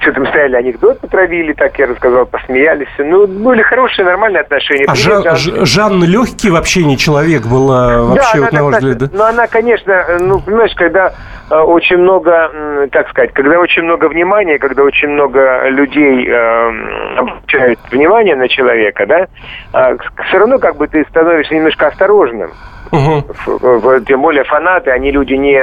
что 0.00 0.12
там 0.12 0.26
стояли, 0.26 0.56
анекдот 0.56 1.00
потравили, 1.00 1.54
так 1.54 1.78
я 1.78 1.86
рассказал, 1.86 2.26
посмеялись. 2.26 2.88
Ну, 2.98 3.26
были 3.26 3.62
хорошие, 3.62 4.04
нормальные 4.04 4.42
отношения. 4.42 4.84
А 4.86 4.94
Жан, 4.94 5.24
Жан... 5.36 5.66
Жанна 5.66 6.04
легкий 6.04 6.50
в 6.50 6.56
общении 6.56 6.96
человек 6.96 7.46
была 7.46 8.02
вообще, 8.02 8.38
да, 8.38 8.40
вот, 8.42 8.52
на 8.52 8.64
ваш 8.64 8.74
взгляд, 8.76 8.98
да? 8.98 9.08
Ну, 9.12 9.24
она, 9.24 9.46
конечно, 9.46 10.04
ну, 10.20 10.40
понимаешь, 10.40 10.74
когда 10.76 11.14
э, 11.50 11.56
очень 11.56 11.96
много, 11.96 12.88
как 12.92 13.08
сказать, 13.08 13.32
когда 13.32 13.58
очень 13.58 13.82
много 13.82 14.08
внимания, 14.08 14.58
когда 14.58 14.82
очень 14.82 15.08
много 15.08 15.68
людей 15.70 16.28
э, 16.28 17.16
обращают 17.16 17.78
внимание 17.90 18.36
на 18.36 18.48
человека, 18.48 19.06
да, 19.06 19.26
э, 19.72 19.96
все 20.28 20.38
равно 20.38 20.58
как 20.58 20.76
бы 20.76 20.86
ты 20.86 21.04
становишься 21.08 21.54
немножко 21.54 21.86
осторожным. 21.86 22.50
Угу. 22.90 24.00
Тем 24.06 24.22
более 24.22 24.44
фанаты, 24.44 24.90
они 24.90 25.10
люди 25.10 25.34
не, 25.34 25.60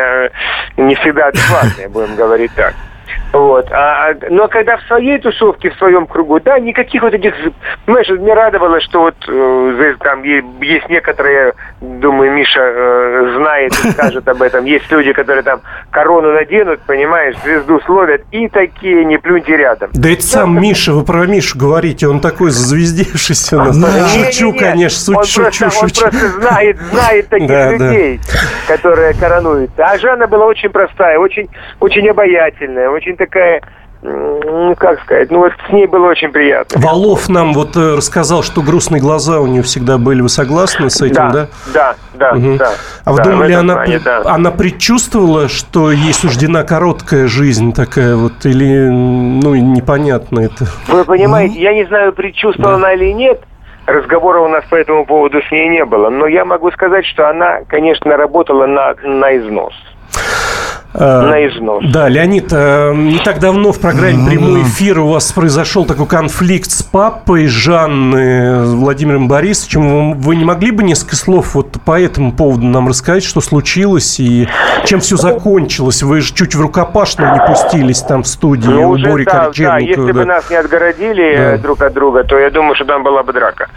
не 0.78 0.96
всегда 0.96 1.28
адекватные, 1.28 1.88
будем 1.90 2.16
говорить 2.16 2.52
так. 2.56 2.74
Вот. 3.34 3.72
А, 3.72 4.10
а, 4.10 4.16
но 4.30 4.48
когда 4.48 4.78
в 4.78 4.82
своей 4.84 5.18
тусовке, 5.20 5.70
в 5.70 5.76
своем 5.76 6.08
кругу, 6.08 6.40
да, 6.40 6.60
никаких 6.60 7.02
вот 7.02 7.14
этих... 7.14 7.34
Понимаешь, 7.86 8.10
мне 8.10 8.34
радовало, 8.34 8.80
что 8.82 9.02
вот 9.02 9.16
э, 9.28 9.96
там 10.00 10.24
есть 10.24 10.90
некоторые, 10.90 11.54
думаю, 11.82 12.32
Миша 12.32 12.62
э, 12.62 13.36
знает 13.38 13.72
и 13.74 13.92
скажет 13.92 14.28
об 14.28 14.42
этом, 14.42 14.66
есть 14.66 14.90
люди, 14.92 15.12
которые 15.14 15.44
там 15.44 15.62
корону 15.92 16.32
наденут, 16.32 16.82
понимаешь, 16.82 17.36
звезду 17.44 17.80
словят, 17.86 18.22
и 18.32 18.48
такие 18.48 19.04
не 19.06 19.18
плюньте 19.18 19.58
рядом. 19.58 19.90
Да 19.94 20.10
это 20.10 20.22
сам 20.22 20.62
Миша, 20.62 20.94
вы 20.94 21.04
про 21.04 21.26
Мишу 21.26 21.58
говорите, 21.58 22.08
он 22.08 22.20
такой 22.20 22.52
зазвездившийся 22.52 23.58
нас. 23.58 23.78
Да. 23.78 24.08
Шучу, 24.08 24.48
не, 24.48 24.52
не, 24.54 24.60
конечно, 24.60 25.18
он 25.18 25.24
шучу, 25.24 25.42
просто, 25.42 25.70
шучу. 25.72 26.06
Он 26.06 26.12
просто 26.12 26.28
знает, 26.40 26.78
знает 26.92 27.30
таких 27.30 27.48
да, 27.48 27.72
людей, 27.72 28.20
да. 28.24 28.76
которые 28.76 29.14
коронуются. 29.14 29.84
А 29.84 29.98
Жанна 29.98 30.28
была 30.28 30.46
очень 30.46 30.70
простая, 30.70 31.20
очень, 31.20 31.50
очень 31.80 32.08
обаятельная, 32.08 32.90
очень 32.90 33.15
такая 33.16 33.62
ну, 34.08 34.76
как 34.76 35.02
сказать, 35.02 35.32
ну 35.32 35.40
вот 35.40 35.54
с 35.68 35.72
ней 35.72 35.88
было 35.88 36.10
очень 36.10 36.32
приятно. 36.32 36.80
Валов 36.80 37.28
нам 37.28 37.54
вот 37.54 37.76
э, 37.76 37.96
рассказал, 37.96 38.44
что 38.44 38.62
грустные 38.62 39.02
глаза 39.02 39.40
у 39.40 39.48
нее 39.48 39.64
всегда 39.64 39.98
были. 39.98 40.22
Вы 40.22 40.30
согласны 40.30 40.90
с 40.90 41.02
этим, 41.02 41.32
да? 41.32 41.48
Да, 41.74 41.96
да, 42.14 42.34
угу. 42.34 42.56
да. 42.58 42.72
А 43.04 43.12
вы 43.12 43.18
да, 43.18 43.24
думали, 43.24 43.54
она, 43.54 43.74
плане, 43.74 44.00
да. 44.00 44.22
она 44.26 44.52
предчувствовала, 44.52 45.48
что 45.48 45.92
ей 45.92 46.14
суждена 46.14 46.64
короткая 46.64 47.28
жизнь 47.28 47.74
такая 47.74 48.16
вот, 48.16 48.46
или, 48.46 48.90
ну, 48.90 49.56
непонятно 49.56 50.42
это? 50.42 50.66
Вы 50.88 51.04
понимаете, 51.06 51.56
ну, 51.56 51.62
я 51.62 51.74
не 51.74 51.86
знаю, 51.86 52.14
предчувствовала 52.14 52.74
да. 52.74 52.78
она 52.78 52.94
или 52.94 53.12
нет, 53.12 53.42
разговора 53.88 54.42
у 54.42 54.48
нас 54.48 54.64
по 54.66 54.76
этому 54.76 55.06
поводу 55.06 55.42
с 55.42 55.52
ней 55.52 55.70
не 55.70 55.86
было, 55.86 56.10
но 56.10 56.28
я 56.28 56.46
могу 56.46 56.72
сказать, 56.72 57.06
что 57.06 57.30
она, 57.30 57.62
конечно, 57.68 58.18
работала 58.18 58.66
на, 58.68 58.94
на 59.04 59.38
износ. 59.38 59.74
Э, 60.98 61.22
на 61.22 61.48
износ. 61.48 61.84
Да, 61.92 62.08
Леонид, 62.08 62.48
э, 62.52 62.94
не 62.96 63.20
так 63.20 63.40
давно 63.40 63.74
в 63.74 63.82
программе 63.82 64.30
«Прямой 64.30 64.62
эфир» 64.64 65.00
у 65.00 65.08
вас 65.08 65.32
произошел 65.34 65.86
такой 65.86 66.08
конфликт 66.08 66.72
с 66.72 66.84
папой 66.84 67.48
Жанны 67.48 68.64
Владимиром 68.64 69.28
Борисовичем. 69.28 70.14
Вы 70.14 70.38
не 70.38 70.46
могли 70.46 70.72
бы 70.72 70.84
несколько 70.84 71.18
слов 71.18 71.56
вот 71.56 71.74
по 71.84 72.00
этому 72.00 72.32
поводу 72.32 72.66
нам 72.66 72.88
рассказать, 72.88 73.24
что 73.26 73.42
случилось 73.42 74.20
и 74.20 74.48
чем 74.86 75.02
все 75.02 75.18
закончилось? 75.18 76.02
Вы 76.02 76.22
же 76.22 76.34
чуть 76.34 76.56
в 76.56 76.62
рукопашную 76.62 77.34
не 77.34 77.46
пустились 77.46 78.02
там 78.02 78.24
в 78.24 78.28
студии 78.28 78.70
Ну, 78.70 78.92
у 78.92 78.98
Бори 78.98 79.26
да, 79.26 79.52
да, 79.56 79.78
если 79.80 80.12
бы 80.12 80.14
да. 80.14 80.26
нас 80.26 80.50
не 80.50 80.56
отгородили 80.56 81.36
Да. 81.36 81.56
э, 81.56 81.58
друг 81.58 81.82
от 81.82 81.94
друга, 81.94 82.24
то 82.24 82.38
я 82.38 82.50
думаю, 82.50 82.76
что 82.76 82.86
там 82.86 83.04
была 83.04 83.24
бы 83.24 83.34
драка. 83.34 83.70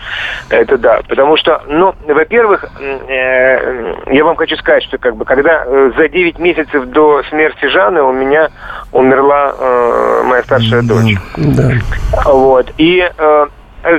Это 0.51 0.79
да. 0.79 1.01
Потому 1.09 1.37
что, 1.37 1.63
ну, 1.67 1.95
во-первых, 2.07 2.65
э, 2.81 3.95
я 4.13 4.25
вам 4.25 4.37
хочу 4.37 4.57
сказать, 4.57 4.85
что 4.85 4.99
как 4.99 5.17
бы 5.17 5.25
когда 5.25 5.65
э, 5.67 5.91
за 5.97 6.09
9 6.09 6.39
месяцев 6.39 6.87
до 6.87 7.08
смерти 7.29 7.67
Жанны 7.67 8.03
у 8.03 8.13
меня 8.13 8.49
умерла 8.93 9.55
э, 9.59 10.23
моя 10.25 10.43
старшая 10.43 10.83
дочь. 10.83 11.17
Да. 11.37 11.71
Вот. 12.25 12.73
И 12.79 13.09
э, 13.17 13.47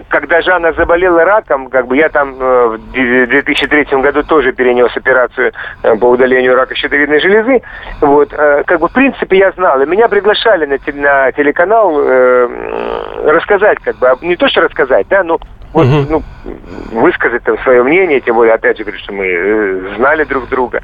когда 0.09 0.41
Жанна 0.41 0.73
заболела 0.73 1.23
раком, 1.23 1.69
как 1.69 1.87
бы 1.87 1.97
я 1.97 2.09
там 2.09 2.35
э, 2.39 2.67
в 2.67 2.91
ди- 2.91 3.25
2003 3.25 4.01
году 4.01 4.23
тоже 4.23 4.51
перенес 4.51 4.95
операцию 4.95 5.53
э, 5.83 5.95
по 5.95 6.05
удалению 6.05 6.55
рака 6.55 6.75
щитовидной 6.75 7.19
железы. 7.19 7.61
Вот, 8.01 8.33
э, 8.33 8.63
как 8.65 8.79
бы 8.79 8.87
в 8.87 8.93
принципе 8.93 9.37
я 9.37 9.51
знал. 9.51 9.81
И 9.81 9.85
меня 9.85 10.07
приглашали 10.07 10.65
на, 10.65 10.77
на 10.93 11.31
телеканал 11.31 11.99
э, 11.99 12.47
рассказать, 13.25 13.79
как 13.79 13.97
бы, 13.97 14.11
не 14.21 14.35
то 14.35 14.47
что 14.47 14.61
рассказать, 14.61 15.07
да, 15.09 15.23
ну 15.23 15.39
вот, 15.73 15.85
ну, 16.09 16.23
высказать 16.91 17.43
там 17.43 17.57
свое 17.59 17.83
мнение, 17.83 18.19
тем 18.21 18.35
более, 18.35 18.55
опять 18.55 18.77
же, 18.77 18.83
говорю, 18.83 18.99
что 18.99 19.13
мы 19.13 19.25
э, 19.25 19.95
знали 19.97 20.23
друг 20.23 20.49
друга. 20.49 20.81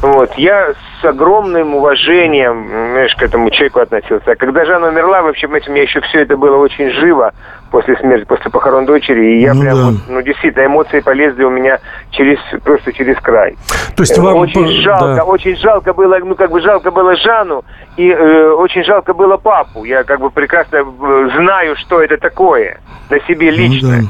Вот, 0.00 0.32
я 0.34 0.74
с 1.00 1.04
огромным 1.04 1.74
уважением, 1.74 2.68
знаешь, 2.92 3.14
к 3.16 3.22
этому 3.22 3.50
человеку 3.50 3.80
относился. 3.80 4.30
А 4.30 4.36
когда 4.36 4.64
Жанна 4.64 4.88
умерла, 4.88 5.22
вообще, 5.22 5.46
у 5.46 5.50
меня 5.50 5.82
еще 5.82 6.00
все 6.02 6.20
это 6.20 6.36
было 6.36 6.56
очень 6.56 6.90
живо 6.90 7.32
после 7.70 7.96
смерти, 7.96 8.24
после 8.26 8.50
похорон 8.50 8.86
дочери, 8.86 9.36
и 9.38 9.40
я 9.42 9.54
Ну 9.54 9.60
прям, 9.60 9.76
да. 9.76 9.84
вот, 9.86 9.94
ну, 10.08 10.22
действительно, 10.22 10.66
эмоции 10.66 11.00
полезли 11.00 11.44
у 11.44 11.50
меня 11.50 11.78
через, 12.10 12.38
просто 12.62 12.92
через 12.92 13.16
край. 13.20 13.56
То 13.96 14.02
есть 14.02 14.16
Э, 14.16 14.22
вам 14.22 14.36
очень 14.36 14.66
жалко, 14.82 15.14
да. 15.16 15.24
очень 15.24 15.56
жалко 15.56 15.92
было, 15.92 16.18
ну 16.18 16.34
как 16.34 16.50
бы 16.50 16.60
жалко 16.60 16.90
было 16.90 17.16
Жанну 17.16 17.64
и 17.96 18.08
э, 18.08 18.50
очень 18.52 18.84
жалко 18.84 19.12
было 19.12 19.36
папу. 19.36 19.84
Я 19.84 20.04
как 20.04 20.20
бы 20.20 20.30
прекрасно 20.30 20.76
э, 20.78 21.28
знаю, 21.36 21.76
что 21.76 22.00
это 22.00 22.16
такое 22.16 22.78
на 23.10 23.20
себе 23.26 23.50
лично. 23.50 24.02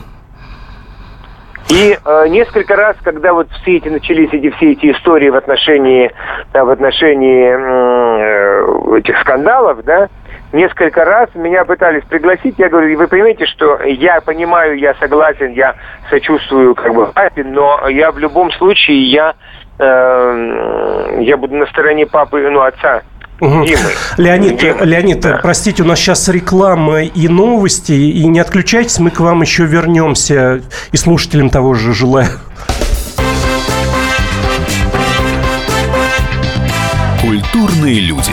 И 1.70 1.98
э, 2.02 2.28
несколько 2.28 2.76
раз, 2.76 2.96
когда 3.02 3.34
вот 3.34 3.48
все 3.60 3.76
эти 3.76 3.88
начались 3.88 4.32
эти 4.32 4.50
все 4.50 4.72
эти 4.72 4.90
истории 4.92 5.28
в 5.28 5.36
отношении 5.36 6.10
да, 6.52 6.64
в 6.64 6.70
отношении 6.70 7.52
э, 7.52 8.98
этих 8.98 9.18
скандалов, 9.20 9.84
да, 9.84 10.08
несколько 10.52 11.04
раз 11.04 11.28
меня 11.34 11.64
пытались 11.64 12.04
пригласить. 12.04 12.54
Я 12.58 12.70
говорю, 12.70 12.96
вы 12.96 13.06
понимаете, 13.06 13.44
что 13.44 13.82
я 13.82 14.20
понимаю, 14.22 14.78
я 14.78 14.94
согласен, 14.94 15.52
я 15.52 15.74
сочувствую 16.08 16.74
как 16.74 16.94
бы 16.94 17.06
папе, 17.06 17.44
но 17.44 17.86
я 17.88 18.12
в 18.12 18.18
любом 18.18 18.50
случае 18.52 19.02
я 19.10 19.34
э, 19.78 21.18
я 21.20 21.36
буду 21.36 21.54
на 21.54 21.66
стороне 21.66 22.06
папы, 22.06 22.48
ну 22.50 22.62
отца. 22.62 23.02
Димы. 23.40 23.92
Леонид, 24.16 24.58
Димы. 24.58 24.84
Леонид, 24.84 25.24
простите, 25.42 25.82
у 25.82 25.86
нас 25.86 25.98
сейчас 25.98 26.28
реклама 26.28 27.02
и 27.02 27.28
новости, 27.28 27.92
и 27.92 28.26
не 28.26 28.40
отключайтесь, 28.40 28.98
мы 28.98 29.10
к 29.10 29.20
вам 29.20 29.42
еще 29.42 29.64
вернемся, 29.64 30.60
и 30.90 30.96
слушателям 30.96 31.48
того 31.50 31.74
же 31.74 31.94
желаю. 31.94 32.30
Культурные 37.20 38.00
люди. 38.00 38.32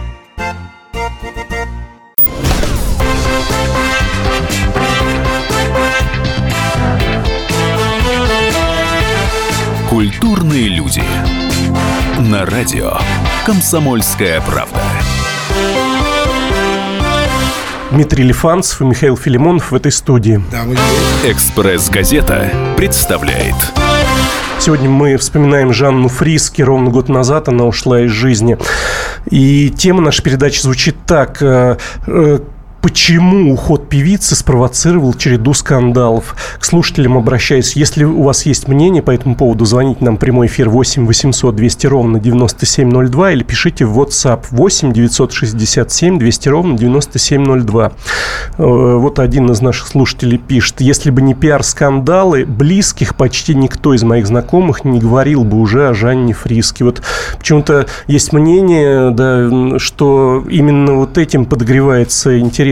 Культурные 10.01 10.67
люди. 10.67 11.03
На 12.17 12.43
радио 12.43 12.93
«Комсомольская 13.45 14.41
правда». 14.41 14.81
Дмитрий 17.91 18.23
Лифанцев 18.23 18.81
и 18.81 18.85
Михаил 18.85 19.15
Филимонов 19.15 19.69
в 19.69 19.75
этой 19.75 19.91
студии. 19.91 20.41
«Экспресс-газета» 21.23 22.51
представляет. 22.77 23.53
Сегодня 24.59 24.89
мы 24.89 25.17
вспоминаем 25.17 25.71
Жанну 25.71 26.07
Фриски. 26.07 26.63
Ровно 26.63 26.89
год 26.89 27.07
назад 27.07 27.47
она 27.47 27.65
ушла 27.65 28.01
из 28.01 28.09
жизни. 28.09 28.57
И 29.29 29.69
тема 29.69 30.01
нашей 30.01 30.23
передачи 30.23 30.61
звучит 30.61 30.95
так. 31.05 31.39
Почему 32.81 33.53
уход 33.53 33.89
певицы 33.89 34.35
спровоцировал 34.35 35.13
череду 35.13 35.53
скандалов? 35.53 36.35
К 36.59 36.65
слушателям 36.65 37.15
обращаюсь. 37.15 37.75
Если 37.75 38.03
у 38.03 38.23
вас 38.23 38.47
есть 38.47 38.67
мнение 38.67 39.03
по 39.03 39.11
этому 39.11 39.35
поводу, 39.35 39.65
звоните 39.65 40.03
нам 40.03 40.17
в 40.17 40.19
прямой 40.19 40.47
эфир 40.47 40.67
8 40.67 41.05
800 41.05 41.55
200 41.55 41.87
ровно 41.87 42.19
9702 42.19 43.31
или 43.33 43.43
пишите 43.43 43.85
в 43.85 43.99
WhatsApp 43.99 44.45
8 44.49 44.93
967 44.93 46.17
200 46.17 46.49
ровно 46.49 46.75
9702. 46.77 47.91
Э, 48.57 48.63
Вот 48.97 49.19
один 49.19 49.51
из 49.51 49.61
наших 49.61 49.87
слушателей 49.87 50.39
пишет. 50.39 50.81
Если 50.81 51.11
бы 51.11 51.21
не 51.21 51.35
пиар-скандалы, 51.35 52.45
близких 52.45 53.15
почти 53.15 53.53
никто 53.53 53.93
из 53.93 54.01
моих 54.03 54.25
знакомых 54.25 54.85
не 54.85 54.99
говорил 54.99 55.43
бы 55.43 55.59
уже 55.59 55.87
о 55.87 55.93
Жанне 55.93 56.33
Фриске. 56.33 56.83
Вот 56.83 57.03
почему-то 57.37 57.85
есть 58.07 58.33
мнение, 58.33 59.11
да, 59.11 59.77
что 59.77 60.43
именно 60.49 60.95
вот 60.95 61.19
этим 61.19 61.45
подогревается 61.45 62.39
интерес. 62.39 62.70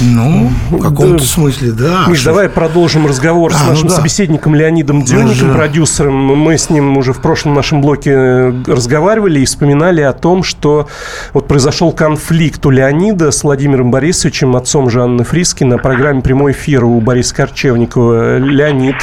Ну, 0.00 0.50
в 0.70 0.78
каком-то 0.80 1.18
Да. 1.18 1.24
смысле, 1.24 1.72
да. 1.72 2.04
Миш, 2.08 2.18
Что- 2.20 2.30
давай 2.30 2.48
продолжим 2.48 3.06
разговор 3.06 3.52
с 3.52 3.56
А, 3.60 3.64
ну 3.64 3.70
нашим 3.70 3.88
да. 3.88 3.94
собеседником 3.96 4.54
Леонидом 4.54 5.02
Дюником, 5.04 5.34
же- 5.34 5.52
продюсером. 5.52 6.14
Мы 6.14 6.58
с 6.58 6.70
ним 6.70 6.96
уже 6.96 7.12
в 7.12 7.20
прошлом 7.20 7.54
нашем 7.54 7.80
блоке 7.80 8.52
разговаривали 8.66 9.40
и 9.40 9.44
вспоминали 9.44 10.00
о 10.00 10.12
том, 10.12 10.42
что 10.42 10.88
вот 11.32 11.46
произошел 11.48 11.92
конфликт 11.92 12.64
у 12.66 12.70
Леонида 12.70 13.30
с 13.30 13.42
Владимиром 13.44 13.90
Борисовичем, 13.90 14.56
отцом 14.56 14.90
Жанны 14.90 15.24
Фриски, 15.24 15.64
на 15.64 15.78
программе 15.78 16.22
«Прямой 16.22 16.52
эфир» 16.52 16.84
у 16.84 17.00
Бориса 17.00 17.34
Корчевникова. 17.34 18.38
Леонид. 18.38 18.96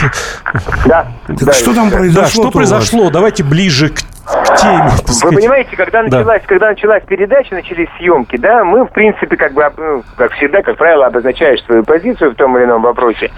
Да. 0.85 1.11
Так 1.27 1.37
да, 1.43 1.53
что 1.53 1.73
там 1.73 1.89
произошло? 1.89 2.21
Да, 2.23 2.27
что 2.29 2.51
произошло? 2.51 3.09
Давайте 3.09 3.43
ближе 3.43 3.89
к, 3.89 4.01
к 4.25 4.55
теме. 4.57 4.83
Вы 4.83 5.13
сказать. 5.13 5.35
понимаете, 5.39 5.75
когда 5.75 6.03
Да. 6.03 6.17
началась, 6.17 6.41
когда 6.45 6.69
началась 6.69 7.03
передача, 7.03 7.53
начались 7.55 7.87
съемки, 7.97 8.37
да, 8.37 8.63
мы, 8.63 8.85
в 8.85 8.91
принципе, 8.91 9.35
как 9.35 9.53
бы, 9.53 9.69
ну, 9.77 10.03
как 10.17 10.31
всегда, 10.33 10.61
как 10.61 10.77
правило, 10.77 11.07
обозначаешь 11.07 11.63
свою 11.65 11.83
позицию 11.83 12.31
в 12.31 12.35
том 12.35 12.57
или 12.57 12.65
ином 12.65 12.81
вопросе. 12.81 13.31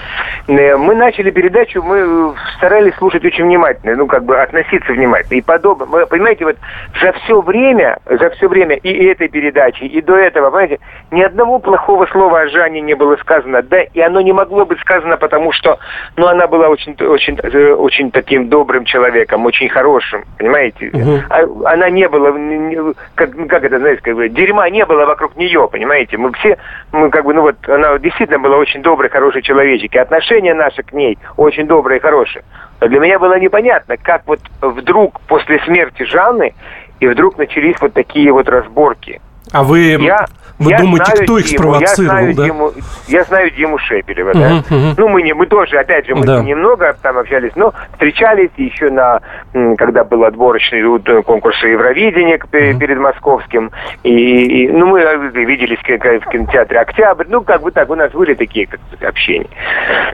Э, 0.48 0.76
Мы 0.78 0.96
начали 0.96 1.32
передачу, 1.32 1.82
мы 1.82 1.98
э, 2.00 2.34
старались 2.58 2.96
слушать 2.96 3.24
очень 3.26 3.46
внимательно, 3.46 3.96
ну, 3.96 4.08
как 4.08 4.24
бы 4.26 4.40
относиться 4.40 4.92
внимательно. 4.92 5.38
И 5.38 5.42
подобно, 5.42 5.86
вы 5.86 6.06
понимаете, 6.06 6.46
вот 6.46 6.58
за 7.02 7.12
все 7.14 7.42
время, 7.42 7.98
за 8.06 8.30
все 8.32 8.48
время 8.48 8.76
и 8.76 9.06
этой 9.06 9.30
передачи, 9.30 9.84
и 9.84 10.02
до 10.02 10.16
этого, 10.18 10.50
понимаете, 10.50 10.80
ни 11.12 11.22
одного 11.22 11.60
плохого 11.60 12.06
слова 12.08 12.42
о 12.42 12.48
Жанне 12.48 12.82
не 12.82 12.94
было 12.96 13.16
сказано, 13.18 13.62
да, 13.62 13.82
и 13.82 14.00
оно 14.02 14.22
не 14.22 14.34
могло 14.34 14.66
быть 14.66 14.80
сказано, 14.82 15.18
потому 15.18 15.52
что, 15.52 15.80
ну, 16.18 16.28
она 16.28 16.48
была 16.48 16.68
очень, 16.70 16.96
очень, 17.00 17.38
э, 17.42 17.74
очень 17.74 18.12
таким 18.12 18.50
добрым 18.50 18.86
человеком, 18.86 19.46
очень 19.46 19.70
хорошим, 19.70 20.24
понимаете? 20.38 20.73
А- 21.30 21.74
Она 21.74 21.90
не 21.90 22.08
была, 22.08 22.32
не- 22.32 22.94
как, 23.16 23.36
ну, 23.36 23.48
как 23.48 23.64
это, 23.64 23.80
знаете, 23.80 24.02
как 24.02 24.16
бы, 24.16 24.30
дерьма 24.30 24.70
не 24.70 24.86
было 24.86 25.06
вокруг 25.06 25.36
нее, 25.36 25.68
понимаете? 25.72 26.18
Мы 26.18 26.32
все, 26.34 26.58
мы 26.92 27.10
как 27.10 27.26
бы, 27.26 27.34
ну 27.34 27.42
вот, 27.42 27.56
она 27.68 27.98
действительно 28.00 28.40
была 28.40 28.58
очень 28.58 28.82
добрый, 28.82 29.10
хороший 29.10 29.42
человечек, 29.42 29.94
и 29.96 29.98
отношение 29.98 30.54
наше 30.54 30.84
к 30.84 30.94
ней 30.94 31.18
очень 31.38 31.68
доброе 31.68 31.98
и 31.98 32.02
хорошее. 32.02 32.44
Но 32.82 32.88
для 32.88 33.00
меня 33.00 33.20
было 33.20 33.40
непонятно, 33.40 33.98
как 33.98 34.24
вот 34.26 34.40
вдруг 34.62 35.20
после 35.22 35.60
смерти 35.60 36.04
Жанны 36.04 36.54
и 37.00 37.08
вдруг 37.08 37.38
начались 37.38 37.80
вот 37.82 37.94
такие 37.94 38.32
вот 38.32 38.48
разборки. 38.50 39.22
А 39.52 39.64
вы, 39.64 39.80
Я, 40.00 40.26
вы 40.58 40.72
я 40.72 40.78
думаете, 40.80 41.06
знаю 41.06 41.24
кто 41.24 41.38
их 41.38 41.46
Диму, 41.46 41.60
спровоцировал, 41.64 42.12
я 42.18 42.22
знаю 42.22 42.36
да? 42.36 42.44
Диму, 42.46 42.72
я 43.08 43.24
знаю 43.24 43.52
Диму 43.52 43.78
Шепелева, 43.78 44.34
да. 44.34 44.64
мгм. 44.70 44.94
Ну, 44.98 45.10
мы, 45.10 45.22
не, 45.22 45.34
мы 45.34 45.46
тоже, 45.46 45.78
опять 45.78 46.08
же, 46.08 46.16
мы 46.16 46.26
Да. 46.26 46.42
немного 46.42 46.96
там 47.02 47.18
общались, 47.18 47.52
но 47.56 47.74
встречались 47.94 48.50
еще 48.58 48.90
на 48.90 49.20
когда 49.78 50.04
был 50.04 50.24
отборочный 50.24 50.80
э, 50.82 51.22
конкурс 51.24 51.62
Евровидения 51.64 52.38
к- 52.38 52.48
пе- 52.48 52.74
перед 52.74 52.98
московским. 52.98 53.72
И, 54.04 54.64
и, 54.66 54.70
ну, 54.70 54.88
мы 54.88 55.02
э, 55.02 55.18
виделись 55.34 55.78
в 55.80 55.84
ки- 55.84 55.98
в 55.98 56.30
кинотеатре 56.30 56.80
«Октябрь». 56.80 57.26
Ну, 57.30 57.42
как 57.42 57.62
бы 57.62 57.72
так, 57.72 57.90
у 57.90 57.96
нас 57.96 58.12
были 58.12 58.34
такие 58.34 58.66
как 58.68 58.80
общения. 59.08 59.48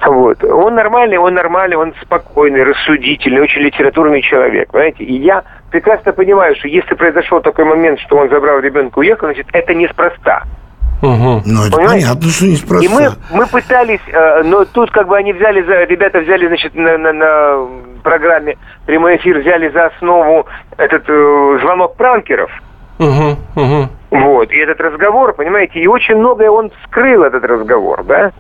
Вот. 0.06 0.44
Он 0.44 0.76
нормальный, 0.76 1.18
он 1.18 1.34
нормальный, 1.34 1.78
он 1.78 1.94
спокойный, 2.02 2.64
рассудительный, 2.64 3.42
очень 3.42 3.62
литературный 3.62 4.22
человек, 4.22 4.72
понимаете? 4.72 5.04
И 5.04 5.14
я 5.18 5.44
прекрасно 5.72 6.12
понимаю, 6.14 6.56
что 6.56 6.68
если 6.68 6.94
произошел 6.96 7.42
такой 7.42 7.66
момент, 7.66 8.00
что 8.00 8.18
он 8.18 8.30
забрал 8.30 8.60
ребенка 8.60 9.00
и 9.00 9.06
уехал, 9.06 9.28
значит, 9.28 9.48
это 9.54 9.74
неспроста. 9.74 10.44
Угу. 11.02 11.44
Ну, 11.46 11.66
это 11.66 11.78
Понимаете? 11.78 12.08
понятно, 12.08 12.30
что 12.30 12.46
И 12.46 12.52
неспроста. 12.52 12.94
мы, 13.32 13.38
мы 13.38 13.48
пытались, 13.48 14.02
э, 14.12 14.44
но 14.44 14.66
тут 14.66 14.92
как 14.92 15.08
бы 15.08 15.16
они 15.18 15.32
взяли, 15.32 15.62
за, 15.62 15.84
ребята 15.86 16.20
взяли, 16.20 16.48
значит, 16.48 16.76
на, 16.76 16.98
на- 16.98 17.14
на 17.14 17.68
программе 18.04 18.58
прямой 18.86 19.16
эфир 19.16 19.40
взяли 19.40 19.70
за 19.70 19.86
основу 19.86 20.46
этот 20.78 21.04
э, 21.08 21.58
звонок 21.62 21.96
пранкеров. 21.96 22.52
Угу. 23.00 23.38
Угу. 23.56 23.88
Вот, 24.12 24.52
и 24.52 24.58
этот 24.58 24.82
разговор, 24.82 25.34
понимаете, 25.34 25.80
и 25.80 25.88
очень 25.88 26.16
многое 26.16 26.50
он 26.50 26.70
скрыл, 26.86 27.24
этот 27.24 27.46
разговор, 27.46 28.04
да? 28.04 28.32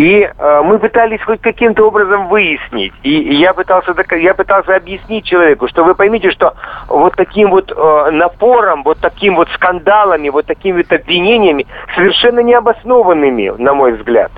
И 0.00 0.22
э, 0.22 0.62
мы 0.64 0.78
пытались 0.78 1.22
хоть 1.26 1.42
каким-то 1.42 1.86
образом 1.86 2.28
выяснить. 2.28 2.94
И, 3.02 3.10
и 3.20 3.34
я 3.34 3.52
пытался 3.52 3.94
я 4.16 4.32
пытался 4.32 4.74
объяснить 4.74 5.26
человеку, 5.26 5.68
что 5.68 5.84
вы 5.84 5.94
поймите, 5.94 6.30
что 6.30 6.54
вот 6.88 7.16
таким 7.16 7.50
вот 7.50 7.70
э, 7.70 8.10
напором, 8.10 8.82
вот 8.82 8.96
таким 9.02 9.36
вот 9.36 9.50
скандалами, 9.50 10.30
вот 10.30 10.46
такими 10.46 10.78
вот 10.78 10.90
обвинениями, 10.90 11.66
совершенно 11.94 12.40
необоснованными, 12.40 13.52
на 13.58 13.74
мой 13.74 13.92
взгляд, 13.92 14.32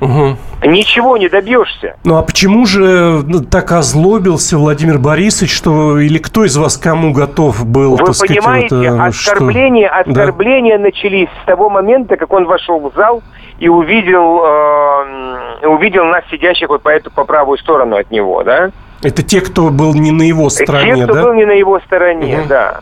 Угу. 0.00 0.36
ничего 0.64 1.18
не 1.18 1.28
добьешься. 1.28 1.96
Ну 2.02 2.16
а 2.16 2.22
почему 2.22 2.64
же 2.64 3.20
ну, 3.26 3.44
так 3.44 3.70
озлобился 3.72 4.56
Владимир 4.56 4.98
Борисович, 4.98 5.54
что 5.54 5.98
или 5.98 6.16
кто 6.16 6.44
из 6.46 6.56
вас 6.56 6.78
кому 6.78 7.12
готов 7.12 7.66
был, 7.66 7.92
Вы 7.96 8.06
так 8.06 8.14
сказать, 8.14 8.38
понимаете, 8.38 8.74
вот, 8.74 8.84
э, 8.84 9.12
что- 9.12 9.32
оскорбления, 9.32 9.88
Да. 9.90 10.00
оскорбления 10.00 10.78
начались 10.78 11.28
с 11.42 11.46
того 11.46 11.68
момента, 11.68 12.16
как 12.16 12.32
он 12.32 12.46
вошел 12.46 12.80
в 12.80 12.94
зал 12.96 13.22
и 13.62 13.68
увидел, 13.68 14.42
э, 14.44 15.66
увидел 15.68 16.04
нас, 16.06 16.24
сидящих 16.32 16.68
вот 16.68 16.82
по 16.82 16.88
эту 16.88 17.12
по 17.12 17.22
правую 17.24 17.58
сторону 17.58 17.96
от 17.96 18.10
него, 18.10 18.42
да? 18.42 18.70
Это 19.04 19.22
те, 19.22 19.40
кто 19.40 19.68
был 19.70 19.94
не 19.94 20.10
на 20.10 20.22
его 20.22 20.48
стороне, 20.48 20.96
Те, 20.96 21.04
кто 21.04 21.14
да? 21.14 21.22
был 21.22 21.32
не 21.34 21.44
на 21.44 21.52
его 21.52 21.78
стороне, 21.80 22.38
Мгм. 22.38 22.48
да. 22.48 22.80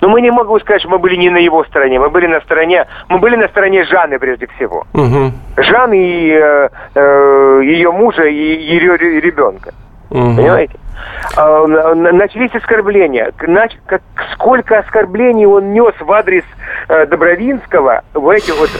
Но 0.00 0.08
мы 0.08 0.20
не 0.20 0.30
могу 0.30 0.60
сказать, 0.60 0.80
что 0.82 0.90
мы 0.90 0.98
были 0.98 1.16
не 1.16 1.28
на 1.30 1.38
его 1.38 1.64
стороне. 1.64 1.98
Мы 1.98 2.08
были 2.10 2.26
на 2.28 2.40
стороне, 2.42 2.86
мы 3.08 3.18
были 3.18 3.34
на 3.34 3.48
стороне 3.48 3.84
Жанны 3.84 4.18
прежде 4.20 4.46
всего. 4.54 4.86
Угу. 4.92 5.32
Жан 5.56 5.92
и 5.92 6.28
э, 6.30 6.68
э, 6.94 7.60
ее 7.64 7.90
мужа 7.90 8.24
и 8.24 8.34
ее 8.34 8.94
ре- 8.94 9.20
ребенка. 9.20 9.72
Угу. 10.10 10.36
Понимаете? 10.36 10.74
А, 11.36 11.66
на- 11.66 12.12
Начались 12.12 12.54
оскорбления. 12.54 13.32
Сколько 14.34 14.78
оскорблений 14.78 15.44
он 15.46 15.72
нес 15.72 15.94
в 16.00 16.10
адрес 16.12 16.44
э, 16.88 17.06
Добровинского, 17.06 18.02
в 18.14 18.28
эти 18.28 18.52
вот 18.52 18.70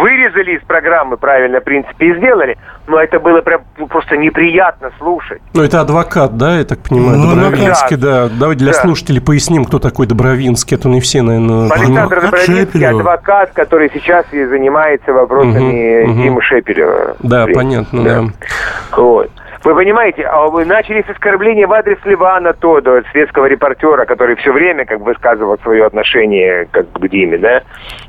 вырезали 0.00 0.56
из 0.56 0.62
программы, 0.62 1.16
правильно, 1.16 1.60
в 1.60 1.64
принципе, 1.64 2.06
и 2.06 2.16
сделали. 2.16 2.58
Но 2.88 3.00
это 3.00 3.20
было 3.20 3.40
прям 3.42 3.62
ну, 3.78 3.86
просто 3.86 4.16
неприятно 4.16 4.90
слушать. 4.98 5.40
Ну, 5.54 5.62
это 5.62 5.80
адвокат, 5.80 6.36
да, 6.36 6.58
я 6.58 6.64
так 6.64 6.80
понимаю, 6.80 7.16
Ну, 7.18 7.34
Добровинский, 7.36 7.96
да. 7.96 8.28
Давайте 8.28 8.64
для 8.64 8.72
Да. 8.72 8.78
слушателей 8.80 9.20
поясним, 9.20 9.64
кто 9.64 9.78
такой 9.78 10.06
Добровинский. 10.06 10.76
Это 10.76 10.88
не 10.88 11.00
все, 11.00 11.22
наверное, 11.22 11.70
Александр 11.70 12.00
адвокат 12.00 12.22
Добровинский, 12.24 12.66
Шепелева. 12.66 12.98
адвокат, 13.00 13.50
который 13.52 13.90
сейчас 13.94 14.26
и 14.32 14.44
занимается 14.44 15.12
вопросами 15.12 16.04
мгм. 16.06 16.22
Димы 16.22 16.42
Шепелева. 16.42 17.16
Да, 17.20 17.46
понятно, 17.54 18.02
да. 18.04 18.24
Вот. 18.96 19.30
Вы 19.64 19.74
понимаете, 19.76 20.24
а 20.24 20.48
вы 20.48 20.64
начали 20.64 21.02
с 21.02 21.10
оскорбления 21.10 21.66
в 21.66 21.72
адрес 21.72 21.98
Ливана 22.04 22.52
Тодо, 22.52 23.02
светского 23.12 23.46
репортера, 23.46 24.04
который 24.06 24.34
все 24.36 24.52
время 24.52 24.84
как 24.84 24.98
бы 24.98 25.06
высказывал 25.06 25.56
свое 25.58 25.86
отношение 25.86 26.66
как 26.70 26.90
к 26.90 27.08
Диме, 27.08 27.38
да, 27.38 27.62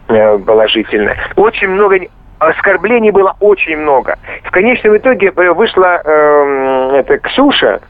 э, 0.08 0.38
положительное. 0.40 1.18
Очень 1.36 1.70
много 1.70 2.00
оскорблений 2.40 3.12
было 3.12 3.36
очень 3.40 3.78
много. 3.78 4.18
В 4.44 4.52
конечном 4.52 4.98
итоге 4.98 5.32
э, 5.36 5.52
вышла 5.52 6.02
эм, 6.04 6.96
это 6.96 7.20
Ксюша 7.20 7.82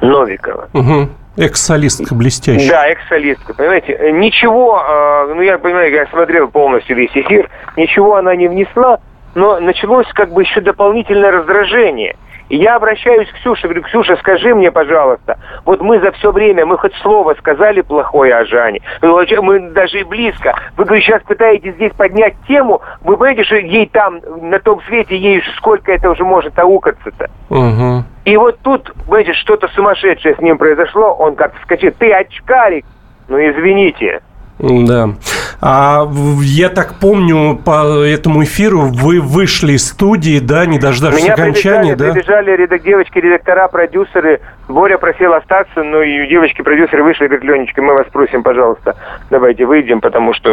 Новикова. 0.00 0.68
Угу. 0.74 1.08
Экс-солистка 1.38 2.14
блестящая. 2.14 2.68
Да, 2.68 2.86
экс-солистка, 2.88 3.54
понимаете, 3.54 3.92
э, 3.92 4.10
ничего, 4.10 4.82
э, 4.82 5.34
ну 5.34 5.40
я 5.40 5.56
понимаю, 5.58 5.90
я 5.90 6.06
смотрел 6.06 6.48
полностью 6.48 6.96
весь 6.96 7.12
эфир, 7.14 7.48
ничего 7.76 8.16
она 8.16 8.34
не 8.34 8.48
внесла, 8.48 8.98
но 9.34 9.58
началось 9.60 10.06
как 10.12 10.30
бы 10.32 10.42
еще 10.42 10.60
дополнительное 10.60 11.30
раздражение. 11.30 12.16
И 12.52 12.58
я 12.58 12.76
обращаюсь 12.76 13.30
к 13.30 13.36
Ксюше, 13.36 13.62
говорю, 13.62 13.80
Ксюша, 13.80 14.14
скажи 14.16 14.54
мне, 14.54 14.70
пожалуйста, 14.70 15.38
вот 15.64 15.80
мы 15.80 15.98
за 16.00 16.12
все 16.12 16.30
время, 16.30 16.66
мы 16.66 16.76
хоть 16.76 16.94
слово 16.96 17.32
сказали 17.38 17.80
плохое 17.80 18.34
о 18.34 18.44
Жане, 18.44 18.82
мы 19.00 19.70
даже 19.70 20.00
и 20.00 20.04
близко. 20.04 20.54
Вы, 20.76 20.84
говорю, 20.84 21.00
сейчас 21.00 21.22
пытаетесь 21.22 21.72
здесь 21.76 21.92
поднять 21.92 22.34
тему, 22.46 22.82
вы 23.00 23.16
понимаете, 23.16 23.44
что 23.44 23.56
ей 23.56 23.86
там, 23.86 24.20
на 24.42 24.58
том 24.58 24.82
свете, 24.82 25.16
ей 25.16 25.42
сколько 25.56 25.92
это 25.92 26.10
уже 26.10 26.24
может 26.24 26.58
аукаться-то. 26.58 27.30
Угу. 27.48 28.04
И 28.26 28.36
вот 28.36 28.58
тут, 28.62 28.92
знаете, 29.06 29.32
что-то 29.32 29.68
сумасшедшее 29.68 30.34
с 30.34 30.38
ним 30.38 30.58
произошло, 30.58 31.14
он 31.14 31.36
как 31.36 31.54
вскочит, 31.56 31.96
ты 31.96 32.12
очкарик, 32.12 32.84
ну 33.28 33.38
извините. 33.38 34.20
Да. 34.58 35.10
А 35.60 36.08
я 36.42 36.68
так 36.68 36.94
помню, 37.00 37.56
по 37.64 38.04
этому 38.04 38.42
эфиру 38.44 38.80
вы 38.92 39.20
вышли 39.20 39.72
из 39.72 39.88
студии, 39.88 40.38
да, 40.40 40.66
не 40.66 40.78
дождавшись 40.78 41.22
Меня 41.24 41.34
окончания, 41.34 41.94
прибежали, 41.96 42.08
да? 42.08 42.12
прибежали 42.12 42.56
редак- 42.56 42.82
девочки, 42.82 43.18
редактора, 43.18 43.68
продюсеры. 43.68 44.40
Боря 44.68 44.98
просил 44.98 45.34
остаться, 45.34 45.82
но 45.82 46.02
и 46.02 46.26
девочки-продюсеры 46.28 47.02
вышли 47.02 47.26
говорят, 47.26 47.44
Ленечка, 47.44 47.82
мы 47.82 47.94
вас 47.94 48.06
просим, 48.12 48.42
пожалуйста, 48.42 48.96
давайте 49.30 49.64
выйдем, 49.66 50.00
потому 50.00 50.32
что 50.34 50.50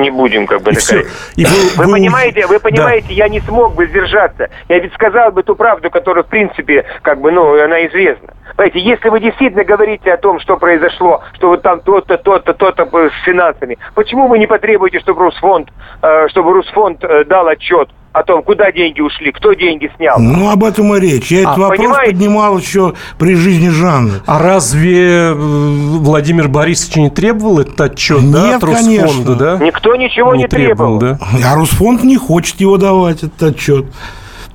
не 0.00 0.10
будем 0.10 0.46
как 0.46 0.62
бы... 0.62 0.72
И 0.72 0.74
такая- 0.74 1.02
всё. 1.04 1.10
И 1.36 1.44
вы- 1.44 1.50
Вы, 1.76 1.84
вы 1.86 1.92
понимаете, 1.92 2.46
вы 2.46 2.54
Да. 2.54 2.60
понимаете, 2.60 3.12
я 3.14 3.28
не 3.28 3.40
смог 3.40 3.74
бы 3.74 3.86
сдержаться. 3.86 4.48
Я 4.68 4.78
ведь 4.78 4.92
сказал 4.94 5.30
бы 5.32 5.42
ту 5.42 5.54
правду, 5.56 5.90
которая, 5.90 6.24
в 6.24 6.28
принципе, 6.28 6.84
как 7.02 7.20
бы, 7.20 7.30
ну, 7.32 7.60
она 7.62 7.84
известна. 7.86 8.34
Понимаете, 8.56 8.80
если 8.80 9.08
вы 9.08 9.20
действительно 9.20 9.64
говорите 9.64 10.12
о 10.12 10.16
том, 10.16 10.38
что 10.38 10.56
произошло, 10.56 11.22
что 11.34 11.48
вот 11.48 11.62
там 11.62 11.80
то-то, 11.80 12.16
то-то, 12.18 12.54
то-то 12.54 12.84
с 12.84 13.24
финансами, 13.24 13.78
почему 13.94 14.28
вы 14.28 14.38
не 14.38 14.46
потребуете, 14.46 15.00
чтобы 15.00 15.22
Русфонд, 15.24 15.68
э, 16.02 16.28
чтобы 16.28 16.52
Русфонд 16.52 17.02
э, 17.02 17.24
дал 17.24 17.48
отчет 17.48 17.88
о 18.12 18.22
том, 18.22 18.44
куда 18.44 18.70
деньги 18.70 19.00
ушли, 19.00 19.32
кто 19.32 19.54
деньги 19.54 19.90
снял? 19.96 20.20
Ну, 20.20 20.52
об 20.52 20.62
этом 20.62 20.94
и 20.94 21.00
речь. 21.00 21.32
Я 21.32 21.40
этот 21.40 21.56
А, 21.56 21.60
вопрос 21.62 21.78
понимаете? 21.78 22.12
поднимал 22.12 22.56
еще 22.58 22.94
при 23.18 23.34
жизни 23.34 23.70
Жанны. 23.70 24.20
А 24.24 24.38
разве 24.40 25.30
э, 25.30 25.32
Владимир 25.34 26.46
Борисович 26.46 26.94
не 26.96 27.10
требовал 27.10 27.58
этот 27.58 27.80
отчет, 27.80 28.30
да, 28.30 28.46
Нет, 28.46 28.56
от 28.58 28.64
Росфонда, 28.64 29.02
конечно. 29.02 29.34
да? 29.34 29.58
Никто 29.58 29.96
ничего 29.96 30.36
не, 30.36 30.46
требовал. 30.46 30.98
да? 31.00 31.18
А 31.44 31.56
Русфонд 31.56 32.04
не 32.04 32.16
хочет 32.16 32.60
его 32.60 32.76
давать, 32.76 33.24
этот 33.24 33.42
отчет. 33.42 33.86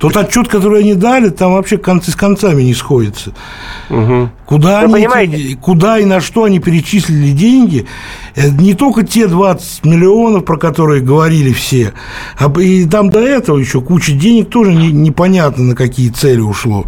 Тот 0.00 0.16
отчет, 0.16 0.48
который 0.48 0.80
они 0.80 0.94
дали, 0.94 1.28
там 1.28 1.52
вообще 1.52 1.76
концы 1.76 2.10
с 2.10 2.16
концами 2.16 2.62
не 2.62 2.72
сходятся. 2.72 3.32
Куда, 4.46 4.86
Вы 4.86 5.04
они 5.04 5.36
эти- 5.36 5.54
куда 5.56 5.98
и 5.98 6.06
на 6.06 6.20
что 6.22 6.44
они 6.44 6.58
перечислили 6.58 7.32
деньги, 7.32 7.86
это 8.34 8.50
не 8.50 8.72
только 8.72 9.04
те 9.04 9.28
20 9.28 9.84
миллионов, 9.84 10.46
про 10.46 10.56
которые 10.56 11.02
говорили 11.02 11.52
все, 11.52 11.92
а 12.38 12.50
и 12.58 12.86
там 12.88 13.10
до 13.10 13.20
этого 13.20 13.58
еще 13.58 13.82
куча 13.82 14.12
денег 14.12 14.48
тоже 14.48 14.72
не- 14.72 14.90
непонятно, 14.90 15.64
на 15.64 15.76
какие 15.76 16.08
цели 16.08 16.40
ушло. 16.40 16.86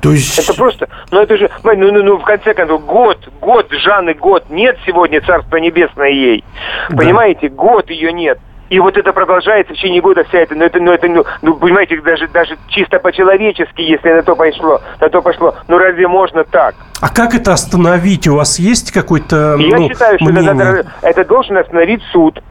То 0.00 0.10
есть... 0.10 0.36
Это 0.36 0.54
просто, 0.54 0.88
ну 1.12 1.20
это 1.20 1.36
же, 1.36 1.48
ну, 1.62 1.72
ну, 1.92 2.02
ну, 2.02 2.18
в 2.18 2.24
конце 2.24 2.54
концов, 2.54 2.84
год, 2.84 3.18
год 3.40 3.68
Жанны, 3.70 4.14
год 4.14 4.50
нет 4.50 4.76
сегодня 4.84 5.20
Царство 5.20 5.56
Небесное 5.58 6.10
ей. 6.10 6.42
Понимаете, 6.90 7.48
год 7.48 7.88
ее 7.90 8.12
нет. 8.12 8.40
И 8.72 8.80
вот 8.80 8.96
это 8.96 9.12
продолжается 9.12 9.74
в 9.74 9.76
течение 9.76 10.00
года 10.00 10.24
вся 10.24 10.38
эта, 10.38 10.54
ну 10.54 10.64
это, 10.64 10.80
ну 10.80 10.92
это, 10.92 11.06
ну, 11.06 11.24
ну, 11.42 11.56
понимаете, 11.56 12.00
даже, 12.00 12.26
даже 12.28 12.56
чисто 12.68 13.00
по-человечески, 13.00 13.82
если 13.82 14.08
на 14.08 14.22
то 14.22 14.34
пошло, 14.34 14.80
на 14.98 15.10
то 15.10 15.20
пошло, 15.20 15.54
ну 15.68 15.76
разве 15.76 16.08
можно 16.08 16.42
так? 16.44 16.74
А 17.02 17.10
как 17.10 17.34
это 17.34 17.52
остановить? 17.52 18.26
У 18.28 18.36
вас 18.36 18.58
есть 18.58 18.90
какой-то 18.90 19.56
Я 19.58 19.76
ну, 19.76 19.90
считаю, 19.90 20.18
что 20.18 20.24
это, 20.24 20.32
мнение? 20.32 20.54
надо- 20.54 20.86
это 21.02 21.24
должен 21.26 21.58
остановить 21.58 22.02
суд. 22.12 22.42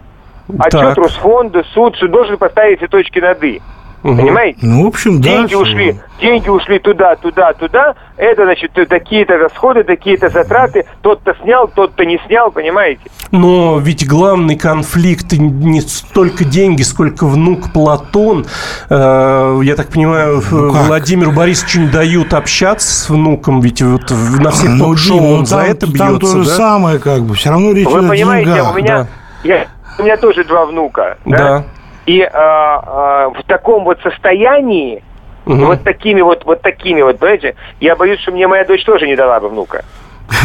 Отчет 0.60 0.72
Так. 0.94 0.98
Росфонда, 1.00 1.64
суд, 1.74 1.96
суд 1.96 2.12
должен 2.12 2.38
поставить 2.38 2.78
все 2.78 2.88
точки 2.88 3.18
над 3.18 3.44
«и». 3.44 3.60
Мгм. 4.04 4.18
Понимаете? 4.18 4.58
Ну, 4.64 4.84
в 4.84 4.88
общем, 4.88 5.22
да. 5.22 5.30
деньги 5.30 5.50
что- 5.50 5.60
ушли, 5.60 5.96
деньги 6.20 6.50
ушли 6.50 6.80
туда, 6.80 7.16
туда, 7.18 7.54
туда. 7.54 7.94
Это 8.18 8.46
значит 8.46 8.72
такие-то 8.90 9.38
расходы, 9.38 9.84
такие-то 9.84 10.30
затраты. 10.30 10.86
Тот-то 11.02 11.36
снял, 11.44 11.68
тот-то 11.68 12.04
не 12.06 12.20
снял, 12.26 12.52
понимаете? 12.52 13.02
Но 13.30 13.78
ведь 13.80 14.08
главный 14.08 14.56
конфликт 14.58 15.34
не 15.34 15.82
столько 15.82 16.44
деньги, 16.46 16.82
сколько 16.82 17.26
внук 17.28 17.72
Платон. 17.74 18.46
Э, 18.90 19.60
Я 19.64 19.76
так 19.76 19.90
понимаю, 19.90 20.42
Ну 20.52 20.74
как? 20.74 20.88
Владимиру 20.88 21.32
Борисовичу 21.32 21.82
не 21.82 21.88
дают 21.88 22.34
общаться 22.34 22.88
с 22.92 23.10
внуком, 23.10 23.62
ведь 23.62 23.82
вот 23.82 24.10
на 24.40 24.50
всех 24.52 24.72
Ну, 24.72 24.86
ток-шоу 24.86 25.20
ну, 25.22 25.34
он 25.36 25.46
за 25.46 25.58
там- 25.58 25.66
это 25.66 25.80
Там 25.98 26.20
то 26.20 26.26
бьется, 26.26 26.44
же 26.44 26.50
да? 26.50 26.56
самое, 26.56 27.00
как 27.00 27.22
бы. 27.22 27.36
Все 27.36 27.52
равно 27.52 27.72
речь 27.72 27.86
Вы 27.88 28.00
идет 28.00 28.06
о 28.06 28.10
понимаете, 28.10 28.46
деньгах. 28.52 28.74
у 28.74 28.78
меня, 28.78 29.08
я, 29.44 29.68
у 30.00 30.04
меня 30.04 30.18
тоже 30.18 30.44
два 30.44 30.66
внука. 30.66 31.18
Да. 31.26 31.64
И 32.12 32.22
а, 32.24 32.30
а, 32.34 33.30
в 33.30 33.44
таком 33.44 33.86
вот 33.86 34.00
состоянии 34.02 35.02
Угу. 35.44 35.56
Вот 35.56 35.84
такими 35.84 36.22
вот, 36.22 36.46
вот 36.46 36.62
такими 36.62 37.02
вот, 37.02 37.18
понимаете? 37.18 37.56
Я 37.80 37.96
боюсь, 37.96 38.20
что 38.20 38.32
мне 38.32 38.46
моя 38.48 38.64
дочь 38.64 38.86
тоже 38.86 39.08
не 39.08 39.16
дала 39.16 39.40
бы 39.40 39.50
внука. 39.50 39.84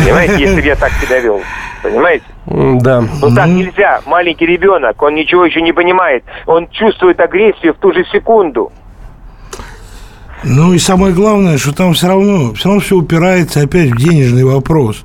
Понимаете, 0.03 0.37
если 0.39 0.59
бы 0.59 0.67
я 0.67 0.75
так 0.75 0.91
себя 0.93 1.21
вел. 1.21 1.43
Понимаете? 1.83 2.25
Да. 2.47 3.03
Ну 3.21 3.35
так 3.35 3.49
нельзя. 3.49 4.01
Маленький 4.07 4.47
ребенок, 4.47 5.03
он 5.03 5.15
ничего 5.15 5.45
еще 5.45 5.61
не 5.61 5.73
понимает. 5.73 6.25
Он 6.47 6.67
чувствует 6.69 7.21
агрессию 7.21 7.75
в 7.75 7.77
ту 7.77 7.93
же 7.93 8.07
секунду. 8.07 8.73
Ну 10.45 10.75
и 10.75 10.79
самое 10.79 11.15
главное, 11.15 11.59
что 11.59 11.73
там 11.73 11.95
все 11.95 12.09
равно, 12.09 12.55
все 12.55 12.69
равно 12.69 12.81
все 12.81 12.97
упирается 12.97 13.61
опять 13.61 13.91
в 13.91 13.97
денежный 13.97 14.45
вопрос. 14.45 15.05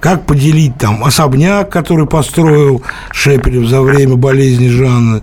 Как 0.00 0.26
поделить 0.26 0.76
там 0.78 1.04
особняк, 1.04 1.70
который 1.70 2.06
построил 2.06 2.82
Шепелев 3.12 3.68
за 3.68 3.80
время 3.82 4.16
болезни 4.16 4.68
Жанны? 4.68 5.22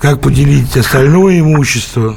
Как 0.00 0.20
поделить 0.20 0.76
остальное 0.76 1.40
имущество? 1.40 2.14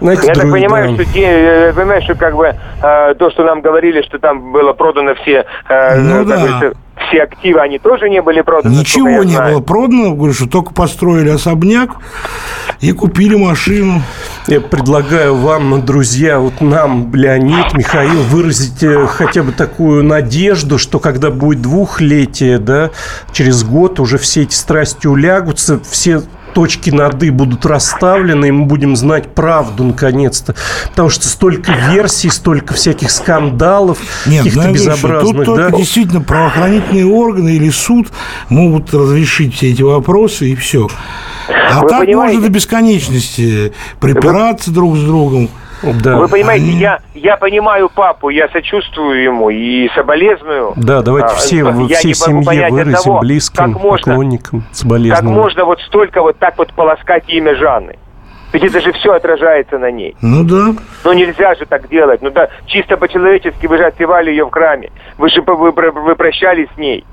Знаете, 0.00 0.26
я 0.26 0.34
друг, 0.34 0.44
так 0.44 0.52
понимаю, 0.52 0.96
да. 0.96 1.04
что, 1.04 1.18
я 1.18 1.72
понимаю, 1.74 2.02
что 2.02 2.14
как 2.14 2.36
бы 2.36 2.54
э, 2.82 3.14
то, 3.14 3.30
что 3.30 3.44
нам 3.44 3.60
говорили, 3.60 4.02
что 4.02 4.18
там 4.18 4.52
было 4.52 4.72
продано 4.72 5.14
все, 5.14 5.46
э, 5.68 6.00
ну, 6.00 6.24
да. 6.24 6.72
все 7.08 7.22
активы, 7.22 7.60
они 7.60 7.78
тоже 7.78 8.10
не 8.10 8.20
были 8.20 8.42
проданы. 8.42 8.74
Ничего 8.74 9.22
не 9.24 9.32
знаю. 9.32 9.54
было 9.54 9.62
продано, 9.62 10.14
говорю, 10.14 10.34
что 10.34 10.48
только 10.48 10.74
построили 10.74 11.30
особняк 11.30 11.96
и 12.80 12.92
купили 12.92 13.36
машину. 13.36 14.02
Я 14.48 14.60
предлагаю 14.60 15.34
вам, 15.34 15.84
друзья, 15.84 16.38
вот 16.38 16.60
нам, 16.60 17.12
Леонид, 17.14 17.74
Михаил, 17.74 18.22
выразить 18.22 18.82
э, 18.82 19.06
хотя 19.06 19.42
бы 19.42 19.52
такую 19.52 20.04
надежду, 20.04 20.78
что 20.78 20.98
когда 20.98 21.30
будет 21.30 21.62
двухлетие, 21.62 22.58
да, 22.58 22.90
через 23.32 23.64
год 23.64 23.98
уже 23.98 24.18
все 24.18 24.42
эти 24.42 24.54
страсти 24.54 25.06
улягутся, 25.06 25.80
все 25.80 26.20
точки 26.56 26.88
над 26.88 27.22
«и» 27.22 27.28
будут 27.28 27.66
расставлены, 27.66 28.46
и 28.46 28.50
мы 28.50 28.64
будем 28.64 28.96
знать 28.96 29.34
правду 29.34 29.84
наконец-то. 29.84 30.54
Потому 30.88 31.10
что 31.10 31.28
столько 31.28 31.70
версий, 31.90 32.30
столько 32.30 32.72
всяких 32.72 33.10
скандалов, 33.10 33.98
каких-то 34.24 34.72
безобразных. 34.72 35.36
Тут 35.36 35.36
да? 35.36 35.44
только 35.44 35.76
действительно 35.76 36.22
правоохранительные 36.22 37.04
органы 37.04 37.50
или 37.50 37.68
суд 37.68 38.08
могут 38.48 38.94
разрешить 38.94 39.54
все 39.54 39.72
эти 39.72 39.82
вопросы, 39.82 40.52
и 40.52 40.54
все. 40.54 40.88
А 41.46 41.82
Вы 41.82 41.88
так 41.90 42.00
понимаете? 42.00 42.14
можно 42.14 42.40
до 42.40 42.48
бесконечности 42.48 43.74
припираться 44.00 44.70
друг 44.70 44.96
с 44.96 45.02
другом. 45.02 45.50
Да. 45.82 46.16
Вы 46.16 46.28
понимаете, 46.28 46.66
я, 46.66 47.00
я 47.14 47.36
понимаю 47.36 47.88
папу, 47.88 48.28
я 48.30 48.48
сочувствую 48.48 49.22
ему 49.22 49.50
и 49.50 49.88
соболезную. 49.94 50.72
Да, 50.76 51.02
давайте 51.02 51.34
а, 51.34 51.36
все, 51.36 51.64
во 51.64 51.86
всей 51.88 52.14
семье 52.14 52.68
выразим 52.68 53.04
того, 53.04 53.20
близким, 53.20 53.72
как 53.72 53.82
можно, 53.82 54.12
поклонникам 54.12 54.64
соболезную. 54.72 55.16
Как 55.16 55.42
можно 55.44 55.64
вот 55.64 55.80
столько 55.82 56.22
вот 56.22 56.38
так 56.38 56.56
вот 56.58 56.72
полоскать 56.72 57.24
имя 57.28 57.54
Жанны? 57.56 57.96
Ведь 58.52 58.64
это 58.64 58.80
же 58.80 58.92
все 58.92 59.12
отражается 59.12 59.78
на 59.78 59.90
ней. 59.90 60.16
Ну 60.22 60.44
да. 60.44 60.80
Ну 61.04 61.12
нельзя 61.12 61.54
же 61.56 61.66
так 61.66 61.88
делать. 61.88 62.22
Ну 62.22 62.30
да, 62.30 62.48
чисто 62.66 62.96
по-человечески 62.96 63.66
вы 63.66 63.76
же 63.76 63.84
отпевали 63.84 64.30
ее 64.30 64.46
в 64.46 64.50
храме. 64.50 64.90
Вы 65.18 65.28
же 65.28 65.42
вы, 65.42 65.72
вы 65.72 66.16
прощались 66.16 66.68
с 66.74 66.78
ней. 66.78 67.04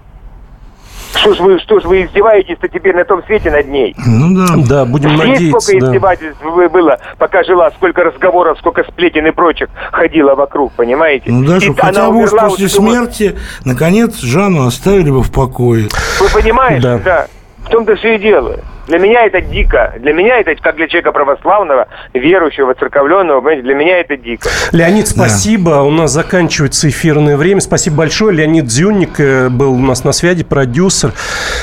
Что 1.16 1.34
ж 1.34 1.40
вы, 1.40 1.60
что 1.60 1.80
ж 1.80 1.86
вы 1.86 2.04
издеваетесь-то 2.04 2.68
теперь 2.68 2.96
на 2.96 3.06
том 3.06 3.24
свете 3.26 3.52
над 3.52 3.68
ней? 3.68 3.96
Ну 4.06 4.36
да. 4.36 4.54
Да, 4.58 4.86
будем 4.86 5.12
Есть 5.12 5.24
надеяться. 5.24 5.60
сколько 5.60 5.86
да. 5.86 5.88
издевательств 5.92 6.44
было, 6.44 7.00
пока 7.18 7.44
жила, 7.44 7.72
сколько 7.72 8.04
разговоров, 8.04 8.58
сколько 8.60 8.84
сплетен 8.84 9.26
и 9.28 9.32
прочих 9.32 9.70
ходило 9.92 10.36
вокруг, 10.36 10.74
понимаете? 10.74 11.32
Ну 11.32 11.46
да, 11.46 11.60
чтобы 11.60 11.80
хотя 11.80 12.10
бы 12.10 12.26
после 12.26 12.66
вот 12.66 12.72
смерти, 12.72 13.38
наконец, 13.66 14.20
Жанну 14.20 14.66
оставили 14.66 15.12
бы 15.12 15.22
в 15.22 15.32
покое. 15.32 15.88
Вы 16.20 16.42
понимаете? 16.42 16.82
Да. 16.82 16.98
да. 16.98 17.28
В 17.66 17.70
том-то 17.70 17.96
все 17.96 18.16
и 18.16 18.20
дело. 18.20 18.60
Для 18.88 19.00
меня 19.00 19.26
это 19.26 19.40
дико. 19.40 19.94
Для 20.00 20.12
меня 20.12 20.40
это, 20.40 20.56
как 20.56 20.76
для 20.76 20.88
человека 20.88 21.14
православного, 21.14 21.88
верующего, 22.14 22.74
церковленного, 22.74 23.40
понимаете, 23.40 23.64
для 23.64 23.76
меня 23.76 24.00
это 24.00 24.18
дико. 24.18 24.50
Леонид, 24.74 25.08
спасибо. 25.08 25.72
Да. 25.72 25.84
У 25.84 25.92
нас 25.92 26.12
заканчивается 26.12 26.90
эфирное 26.90 27.38
время. 27.38 27.62
Спасибо 27.62 27.98
большое. 27.98 28.36
Леонид 28.36 28.66
Дзюнник 28.66 29.20
э, 29.20 29.48
был 29.48 29.74
у 29.74 29.80
нас 29.80 30.04
на 30.04 30.12
связи, 30.12 30.44
продюсер. 30.44 31.14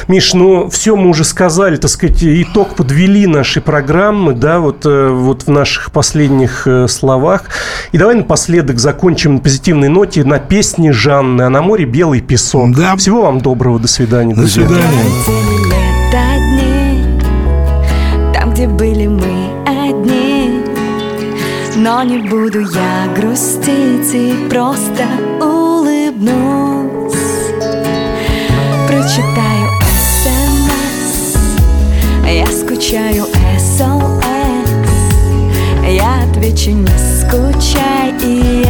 Миш, 0.09 0.32
ну, 0.32 0.70
все 0.70 0.96
мы 0.96 1.11
уже 1.11 1.24
сказали, 1.24 1.76
так 1.76 1.90
сказать, 1.90 2.22
итог 2.22 2.74
подвели 2.74 3.26
нашей 3.26 3.61
программы, 3.61 4.32
да, 4.32 4.59
вот, 4.59 4.86
э, 4.86 5.09
вот 5.09 5.42
в 5.42 5.51
наших 5.51 5.92
последних 5.92 6.66
э, 6.66 6.88
словах. 6.88 7.44
И 7.92 7.98
давай 7.98 8.14
напоследок 8.14 8.78
закончим 8.78 9.34
на 9.34 9.40
позитивной 9.40 9.88
ноте 9.88 10.24
на 10.24 10.38
песне 10.38 10.92
Жанны 10.92 11.42
«А 11.42 11.51
на 11.51 11.61
море 11.61 11.84
белый 11.84 12.22
песок». 12.22 12.74
Да. 12.74 12.96
Всего 12.96 13.22
вам 13.22 13.40
доброго. 13.40 13.78
До 13.78 13.88
свидания, 13.88 14.34
До 14.34 14.40
друзья. 14.40 14.66
свидания 14.66 15.59
Но 21.83 22.03
не 22.03 22.18
буду 22.18 22.61
я 22.61 23.07
грустить 23.16 24.12
и 24.12 24.35
просто 24.51 25.07
улыбнусь. 25.41 27.14
Прочитаю 28.87 29.66
СМС, 30.20 31.39
я 32.26 32.47
скучаю 32.49 33.24
СОС 33.59 34.22
Я 35.89 36.24
отвечу 36.24 36.72
не 36.72 36.87
скучай, 36.99 38.12
и 38.22 38.62
я 38.66 38.70